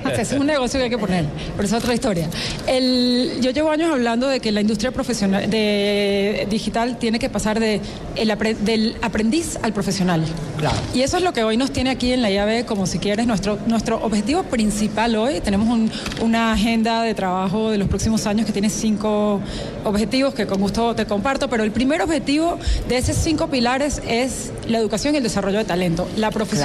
[0.12, 1.24] Ese es un negocio que hay que poner,
[1.56, 2.28] pero es otra historia.
[2.66, 7.58] El- yo llevo años hablando de que la industria profesional de digital tiene que pasar
[7.60, 7.80] de
[8.16, 8.28] el
[8.64, 10.22] del aprendiz al profesional.
[10.58, 10.76] Claro.
[10.94, 13.26] Y eso es lo que hoy nos tiene aquí en la IAB, como si quieres,
[13.26, 15.40] nuestro, nuestro objetivo principal hoy.
[15.40, 15.90] Tenemos un-
[16.20, 19.40] una agenda de trabajo de los próximos años que tiene cinco
[19.84, 22.58] objetivos que con gusto te comparto, pero el primer objetivo
[22.88, 26.59] de esos cinco pilares es la educación y el desarrollo de talento, la profesionalización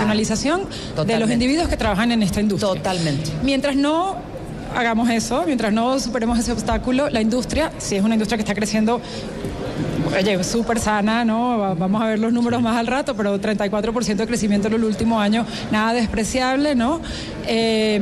[1.05, 2.69] de los individuos que trabajan en esta industria.
[2.73, 3.31] Totalmente.
[3.43, 4.15] Mientras no
[4.75, 8.53] hagamos eso, mientras no superemos ese obstáculo, la industria, si es una industria que está
[8.55, 9.01] creciendo
[10.17, 11.57] Oye, súper sana, ¿no?
[11.57, 14.83] Va- Vamos a ver los números más al rato, pero 34% de crecimiento en el
[14.83, 17.01] último año, nada despreciable, ¿no?
[17.47, 17.99] Eh,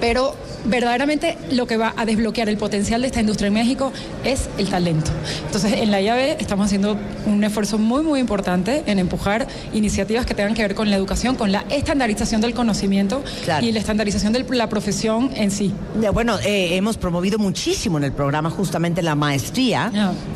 [0.00, 0.34] pero
[0.66, 3.92] verdaderamente lo que va a desbloquear el potencial de esta industria en México
[4.24, 5.10] es el talento.
[5.46, 6.96] Entonces, en la IAB estamos haciendo
[7.26, 11.36] un esfuerzo muy, muy importante en empujar iniciativas que tengan que ver con la educación,
[11.36, 13.64] con la estandarización del conocimiento Claro.
[13.64, 15.72] y la estandarización de la profesión en sí.
[16.12, 19.90] Bueno, eh, hemos promovido muchísimo en el programa justamente la maestría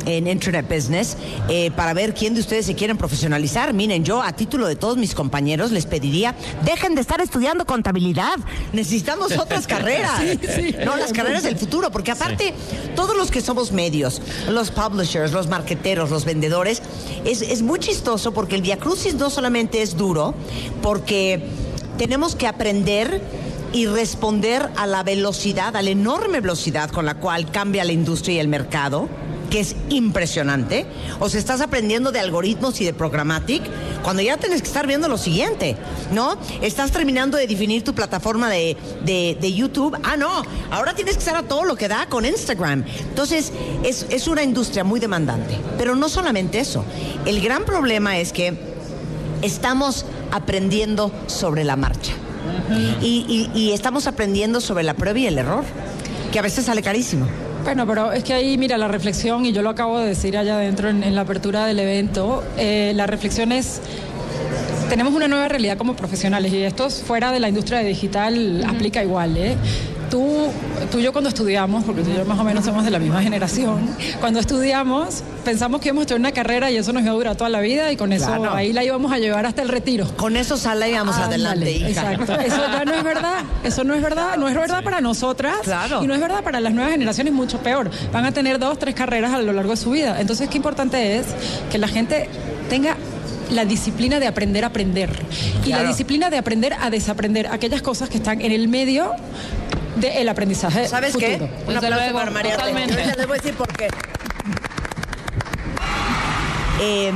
[0.05, 1.17] en Internet Business
[1.49, 3.73] eh, para ver quién de ustedes se quieren profesionalizar.
[3.73, 8.35] Miren, yo a título de todos mis compañeros les pediría, dejen de estar estudiando contabilidad.
[8.73, 10.20] Necesitamos otras carreras.
[10.85, 12.53] No, las carreras del futuro, porque aparte,
[12.95, 16.81] todos los que somos medios, los publishers, los marqueteros, los vendedores,
[17.25, 20.33] es, es muy chistoso porque el Viacrucis no solamente es duro,
[20.81, 21.43] porque
[21.97, 23.21] tenemos que aprender
[23.73, 28.35] y responder a la velocidad, a la enorme velocidad con la cual cambia la industria
[28.35, 29.07] y el mercado,
[29.51, 30.85] que es impresionante.
[31.19, 33.61] O sea, estás aprendiendo de algoritmos y de programmatic
[34.01, 35.75] cuando ya tienes que estar viendo lo siguiente,
[36.11, 36.37] ¿no?
[36.61, 39.95] Estás terminando de definir tu plataforma de, de- de YouTube.
[40.03, 40.41] Ah, no,
[40.71, 42.85] ahora tienes que estar a todo lo que da con Instagram.
[43.09, 43.51] Entonces,
[43.83, 45.57] es, es una industria muy demandante.
[45.77, 46.83] Pero no solamente eso.
[47.25, 48.57] El gran problema es que
[49.41, 52.13] estamos aprendiendo sobre la marcha.
[53.01, 55.63] y, y- y estamos aprendiendo sobre la prueba y el error,
[56.31, 57.27] que a veces sale carísimo.
[57.63, 60.55] Bueno, pero es que ahí, mira, la reflexión, y yo lo acabo de decir allá
[60.55, 63.81] adentro en, en la apertura del evento, eh, la reflexión es,
[64.89, 69.37] tenemos una nueva realidad como profesionales y esto fuera de la industria digital aplica igual.
[69.37, 69.55] ¿eh?
[70.11, 70.49] Tú,
[70.91, 72.99] tú y yo cuando estudiamos, porque tú y yo más o menos somos de la
[72.99, 73.89] misma generación,
[74.19, 77.35] cuando estudiamos pensamos que íbamos a tener una carrera y eso nos iba a durar
[77.37, 78.53] toda la vida y con eso Claro.
[78.53, 80.05] ahí la íbamos a llevar hasta el retiro.
[80.17, 81.87] Con eso sale y vamos Ándale, adelante.
[81.87, 82.33] Exacto.
[82.41, 83.43] Eso ya no es verdad.
[83.63, 84.35] Eso no es verdad.
[84.37, 85.55] No es verdad para nosotras.
[85.63, 86.03] Claro.
[86.03, 87.89] Y no es verdad para las nuevas generaciones, mucho peor.
[88.11, 90.19] Van a tener dos, tres carreras a lo largo de su vida.
[90.19, 91.25] Entonces, qué importante es
[91.71, 92.27] que la gente
[92.69, 92.97] tenga
[93.49, 95.09] la disciplina de aprender a aprender
[95.65, 99.11] y la disciplina de aprender a desaprender aquellas cosas que están en el medio
[100.01, 101.29] del aprendizaje ¿Sabes futuro.
[101.29, 101.43] qué?
[101.67, 102.57] Un Desde aplauso luego, para María.
[102.57, 102.95] totalmente.
[103.15, 103.87] Les voy a decir por qué.
[106.83, 107.11] Eh,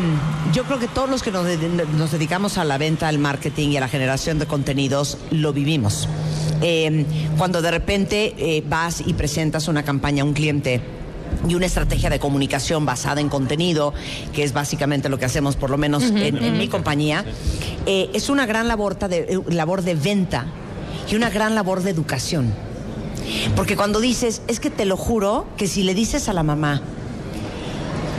[0.54, 1.58] yo creo que todos los que nos, de-
[1.98, 6.08] nos dedicamos a la venta, al marketing y a la generación de contenidos lo vivimos.
[6.62, 7.06] Eh,
[7.38, 10.82] cuando de repente eh, vas y presentas una campaña a un cliente
[11.50, 13.94] y una estrategia de comunicación basada en contenido,
[14.34, 17.26] que es básicamente lo que hacemos por lo menos en, en mi compañía,
[17.88, 20.46] eh, es una gran labor de, eh, labor de venta
[21.12, 22.54] y una gran labor de educación.
[23.56, 26.82] Porque cuando dices, es que te lo juro, que si le dices a la mamá,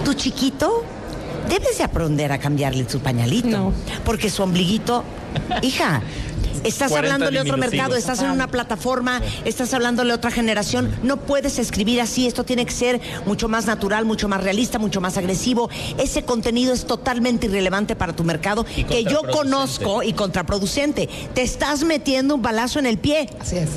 [0.04, 0.84] tu chiquito,
[1.48, 3.48] debes de aprender a cambiarle su pañalito.
[3.48, 3.72] No.
[4.04, 5.04] Porque su ombliguito,
[5.62, 6.02] hija.
[6.64, 10.96] Estás 40 hablándole a otro mercado, estás en una plataforma, estás hablándole a otra generación.
[11.02, 15.00] No puedes escribir así, esto tiene que ser mucho más natural, mucho más realista, mucho
[15.00, 15.70] más agresivo.
[15.98, 21.09] Ese contenido es totalmente irrelevante para tu mercado, que yo conozco y contraproducente.
[21.34, 23.28] Te estás metiendo un balazo en el pie.
[23.38, 23.68] Así es.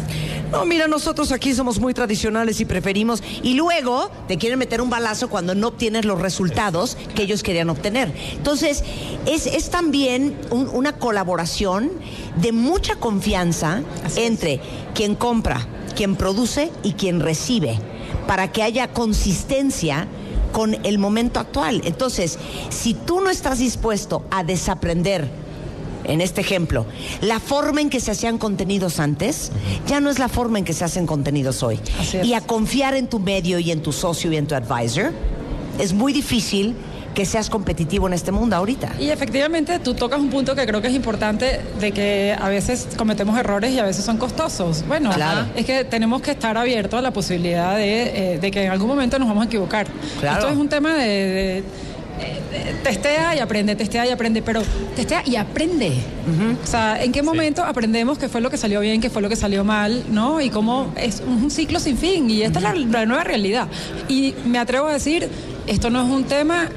[0.52, 3.22] No, mira, nosotros aquí somos muy tradicionales y preferimos.
[3.44, 7.70] Y luego te quieren meter un balazo cuando no obtienes los resultados que ellos querían
[7.70, 8.12] obtener.
[8.34, 8.84] Entonces,
[9.28, 11.92] es, es también un- una colaboración
[12.38, 14.26] de mucha confianza Así es.
[14.28, 14.60] entre
[14.96, 17.78] quien compra, quien produce y quien recibe,
[18.26, 20.08] para que haya consistencia
[20.52, 21.82] con el momento actual.
[21.86, 22.40] Entonces,
[22.70, 25.30] si tú no estás dispuesto a desaprender
[26.04, 26.86] en este ejemplo,
[27.22, 29.52] la forma en que se hacían contenidos antes
[29.88, 31.80] ya no es la forma en que se hacen contenidos hoy.
[32.24, 35.12] Y a confiar en tu medio y en tu socio y en tu advisor,
[35.78, 36.76] es muy difícil
[37.14, 38.94] que seas competitivo en este mundo ahorita.
[39.00, 42.88] Y efectivamente tú tocas un punto que creo que es importante de que a veces
[42.98, 44.86] cometemos errores y a veces son costosos.
[44.88, 45.48] Bueno, Claro.
[45.56, 48.88] es que tenemos que estar abiertos a la posibilidad de, eh, de que en algún
[48.88, 49.88] momento nos vamos a equivocar.
[50.20, 50.40] Claro.
[50.40, 51.64] Esto es un tema de, de-
[52.22, 54.62] eh, testea y aprende, testea y aprende, pero
[54.96, 55.94] testea y aprende.
[56.64, 59.30] O sea, ¿en qué momento aprendemos qué fue lo que salió bien, qué fue lo
[59.30, 60.42] que salió mal, ¿no?
[60.42, 63.68] Y cómo es un, ciclo sin fin y esta es la, la nueva realidad.
[64.08, 65.28] Y me atrevo a decir,
[65.68, 66.70] esto no es un tema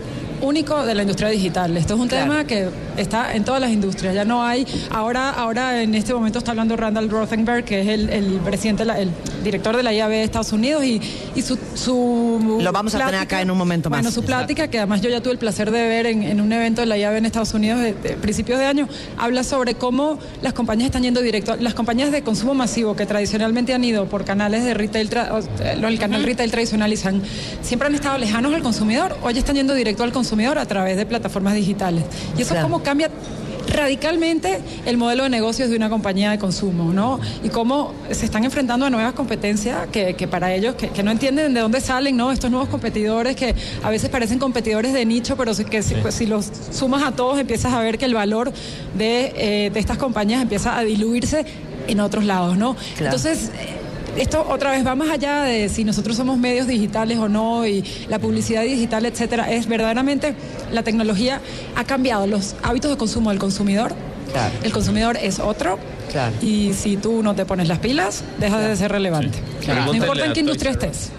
[0.42, 1.76] único de la industria digital.
[1.76, 2.30] Esto es un Claro.
[2.30, 4.14] tema que está en todas las industrias.
[4.14, 4.66] Ya no hay.
[4.90, 9.10] Ahora, ahora en este momento está hablando Randall Rothenberg, que es el, el presidente, el
[9.44, 11.00] director de la IAB de Estados Unidos, y,
[11.34, 12.58] y su, su.
[12.60, 14.00] Lo vamos a tener acá en un momento más.
[14.00, 16.52] Bueno, su plática, que además yo ya tuve el placer de ver en, en un
[16.52, 18.88] evento de la IAB en Estados Unidos de, de principios de año,
[19.18, 21.56] habla sobre cómo las compañías están yendo directo.
[21.60, 25.08] Las compañías de consumo masivo que tradicionalmente han ido por canales de retail,
[25.86, 27.22] el canal retail tradicional y se han-
[27.62, 31.04] siempre han estado lejanos al consumidor, hoy están yendo directo al consumidor a través de
[31.06, 32.04] plataformas digitales.
[32.38, 32.68] Y eso Claro.
[32.68, 33.10] cómo cambia
[33.68, 37.20] radicalmente el modelo de negocios de una compañía de consumo, ¿no?
[37.44, 41.10] Y cómo se están enfrentando a nuevas competencias que, que para ellos, que, que no
[41.10, 42.32] entienden de dónde salen, ¿no?
[42.32, 46.14] Estos nuevos competidores que a veces parecen competidores de nicho, pero si- que si, pues,
[46.14, 48.52] si los sumas a todos empiezas a ver que el valor
[48.96, 51.44] de, eh, de estas compañías empieza a diluirse
[51.86, 52.74] en otros lados, ¿no?
[52.96, 53.16] Claro.
[53.16, 53.76] Entonces, eh,
[54.16, 57.84] esto otra vez va más allá de si nosotros somos medios digitales o no y
[58.08, 59.50] la publicidad digital, etcétera.
[59.50, 60.34] Es verdaderamente
[60.70, 61.40] la tecnología
[61.76, 63.94] ha cambiado los hábitos de consumo del consumidor.
[64.32, 64.54] Claro.
[64.62, 65.78] El consumidor es otro.
[66.10, 66.34] Claro.
[66.42, 69.38] Y si tú no te pones las pilas, deja de ser relevante.
[69.66, 71.10] No importa en qué industria estés.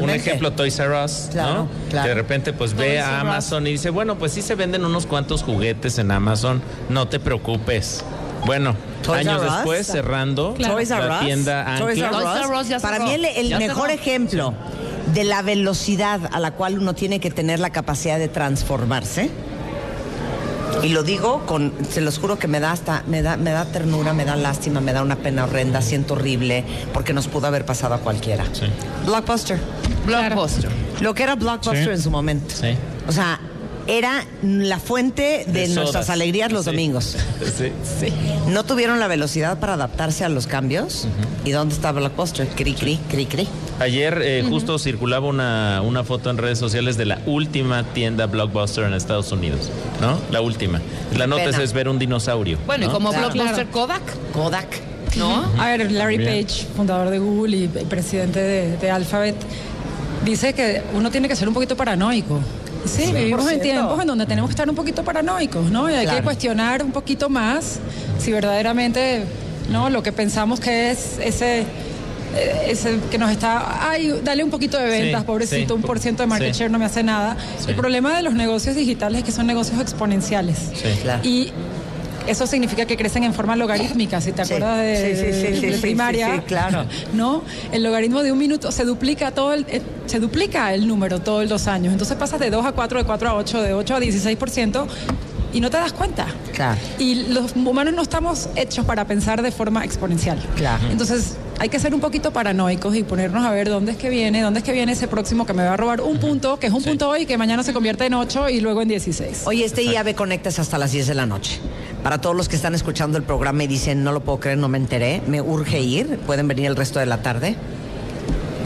[0.00, 1.68] Un ejemplo, Toys R Us, Claro, ¿no?
[1.90, 2.04] claro.
[2.04, 3.20] Que de repente pues ve a Us.
[3.20, 7.20] Amazon y dice, bueno, pues sí se venden unos cuantos juguetes en Amazon, no te
[7.20, 8.04] preocupes.
[8.46, 12.20] Bueno, Toys años después cerrando Toys R la tienda Toys R Ancla.
[12.22, 14.00] Toys R Us ya Para mí el, mejor cerró.
[14.00, 14.54] ejemplo
[15.12, 19.30] de la velocidad a la cual uno tiene que tener la capacidad de transformarse.
[20.82, 23.64] Y lo digo con, se los juro que me da hasta, me da, me da
[23.64, 27.64] ternura, me da lástima, me da una pena horrenda, siento horrible, porque nos pudo haber
[27.64, 28.44] pasado a cualquiera.
[29.06, 29.58] Blockbuster.
[30.04, 30.70] Blockbuster.
[31.00, 31.90] Lo que era Blockbuster Sí.
[31.90, 32.54] en su momento.
[32.54, 32.74] Sí.
[33.08, 33.40] O sea,
[33.88, 36.10] era la fuente de, De nuestras sodas.
[36.10, 36.70] alegrías los Sí.
[36.70, 37.16] domingos.
[37.44, 38.08] Sí.
[38.48, 41.06] No tuvieron la velocidad para adaptarse a los cambios.
[41.44, 42.48] ¿Y dónde está Blockbuster?
[42.48, 43.48] Cri, cri, cri, cri.
[43.78, 48.84] Ayer eh, justo circulaba una, una foto en redes sociales de la última tienda Blockbuster
[48.84, 49.70] en Estados Unidos,
[50.00, 50.18] ¿no?
[50.30, 50.80] La última.
[51.16, 52.58] La nota es ver un dinosaurio.
[52.66, 53.30] Bueno, y como Claro.
[53.30, 54.66] Blockbuster Kodak, Kodak.
[55.16, 55.44] ¿no?
[55.58, 56.18] A ver, Larry.
[56.18, 59.36] Page, fundador de Google y y presidente de, de Alphabet,
[60.24, 62.40] dice que uno tiene que ser un poquito paranoico.
[62.88, 65.90] Sí, vivimos en tiempos en donde tenemos que estar un poquito paranoicos, ¿no?
[65.90, 66.18] Y hay Claro.
[66.18, 67.78] que cuestionar un poquito más
[68.18, 69.24] si verdaderamente,
[69.70, 69.90] ¿no?
[69.90, 71.64] Lo que pensamos que es ese
[72.34, 75.80] eh, ese que nos está, ay, dale un poquito de ventas, Sí, pobrecito, sí.
[75.80, 76.58] un por ciento de market Sí.
[76.58, 77.36] share no me hace nada.
[77.58, 77.70] Sí.
[77.70, 80.58] El problema de los negocios digitales es que son negocios exponenciales.
[80.74, 80.88] Sí.
[81.02, 81.20] Claro.
[81.22, 81.52] Y
[82.26, 84.54] eso significa que crecen en forma logarítmica, si te Sí.
[84.54, 86.26] acuerdas de, Sí, sí, sí, sí, de sí, primaria.
[86.26, 86.84] sí, sí, claro.
[87.12, 87.42] ¿No?
[87.72, 91.42] El logaritmo de un minuto se duplica todo el, eh, se duplica el número todos
[91.42, 91.92] los dos años.
[91.92, 94.86] Entonces pasas de 2 a 4, de 4 a 8, de 8 a 16%
[95.52, 96.26] y no te das cuenta.
[96.54, 96.78] Claro.
[96.98, 100.38] Y los humanos no estamos hechos para pensar de forma exponencial.
[100.56, 100.82] Claro.
[100.90, 104.42] Entonces hay que ser un poquito paranoicos y ponernos a ver dónde es que viene,
[104.42, 106.72] dónde es que viene ese próximo que me va a robar un punto, que es
[106.72, 109.44] un punto hoy, que mañana se convierte en 8 y luego en 16.
[109.46, 111.58] Oye, este IAB Conecta es hasta las 10 de la noche.
[112.06, 114.68] Para todos los que están escuchando el programa y dicen, no lo puedo creer, no
[114.68, 117.56] me enteré, me urge ir, pueden venir el resto de la tarde.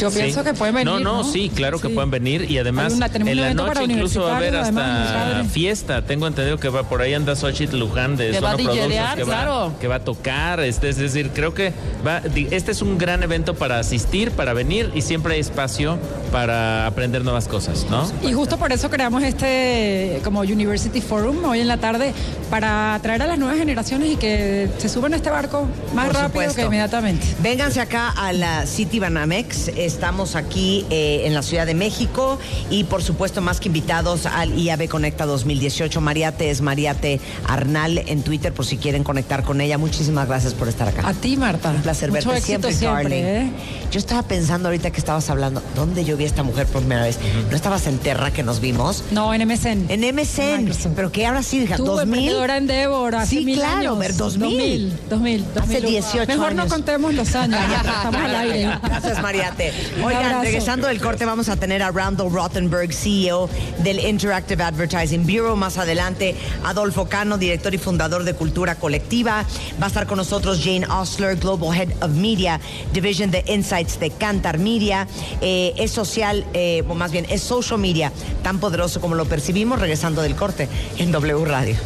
[0.01, 0.18] Yo Sí.
[0.20, 0.92] pienso que pueden venir.
[0.92, 4.34] No, no, sí, claro que pueden venir y además una- en la noche incluso va
[4.34, 6.03] a haber hasta fiesta.
[6.03, 9.14] Tengo entendido que va por ahí anda Xochitl Luján de Que va a Sono Productions,
[9.16, 10.61] que, va, que va a tocar.
[10.61, 11.72] Este, es decir, creo que
[12.07, 15.98] va, di- este es un gran evento para asistir, para venir y siempre hay espacio
[16.32, 18.11] para aprender nuevas cosas, ¿no?
[18.22, 22.12] Y justo por eso creamos este como University Forum hoy en la tarde
[22.51, 26.14] para atraer a las nuevas generaciones y que se suban a este barco más Por
[26.14, 26.55] rápido supuesto.
[26.57, 27.26] que inmediatamente.
[27.42, 29.68] Vénganse acá a la City Banamex.
[29.91, 32.38] Estamos aquí eh, en la Ciudad de México
[32.70, 36.01] y por supuesto más que invitados al IAB Conecta 2018.
[36.01, 39.78] Mariate es Mariate Arnal en Twitter por si quieren conectar con ella.
[39.78, 41.07] Muchísimas gracias por estar acá.
[41.09, 41.70] A ti, Marta.
[41.70, 42.78] Un placer Mucho verte éxito siempre,
[43.18, 43.49] siempre, darling.
[43.49, 43.53] ¿eh?
[43.91, 47.03] Yo estaba pensando ahorita que estabas hablando, ¿dónde yo vi a esta mujer por primera
[47.03, 47.18] vez?
[47.51, 49.03] ¿No estabas en Terra que nos vimos?
[49.11, 49.86] No, en MSN.
[49.91, 50.59] En MSN.
[50.66, 50.93] Microsoft.
[50.95, 51.76] ¿Pero qué ahora sí, hija?
[51.76, 52.03] Tú, ¿2000?
[52.05, 53.99] emprendedora en Endeavor, hace Sí, mil claro, años.
[53.99, 54.99] ver, 2000.
[55.11, 55.61] 2000, 2000.
[55.61, 56.64] Hace 18 Mejor años.
[56.64, 58.70] no contemos los años, estamos al aire.
[58.84, 59.72] Gracias, Mariate.
[60.03, 65.57] Oigan, regresando del corte, vamos a tener a Randall Rothenberg, CEO del Interactive Advertising Bureau.
[65.57, 69.45] Más adelante, Adolfo Cano, director y fundador de Cultura Colectiva.
[69.81, 72.61] Va a estar con nosotros Jane Osler, Global Head of Media,
[72.93, 75.07] Division de Insights de Cantar Media.
[75.41, 78.12] Eh, es social, eh, o más bien, es social media,
[78.43, 80.68] tan poderoso como lo percibimos, regresando del corte
[80.99, 81.76] en W Radio.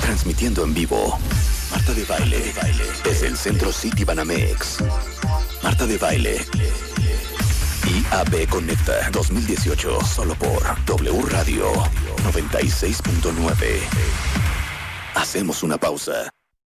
[0.00, 1.18] Transmitiendo en vivo.
[1.70, 2.54] Marta de Baile.
[3.04, 4.78] Desde el Centro City Banamex.
[5.62, 6.44] Marta de Baile.
[7.84, 10.04] IAB Conecta 2018.
[10.04, 11.72] Solo por W Radio
[12.24, 13.80] 96.9.
[15.14, 16.30] Hacemos una pausa.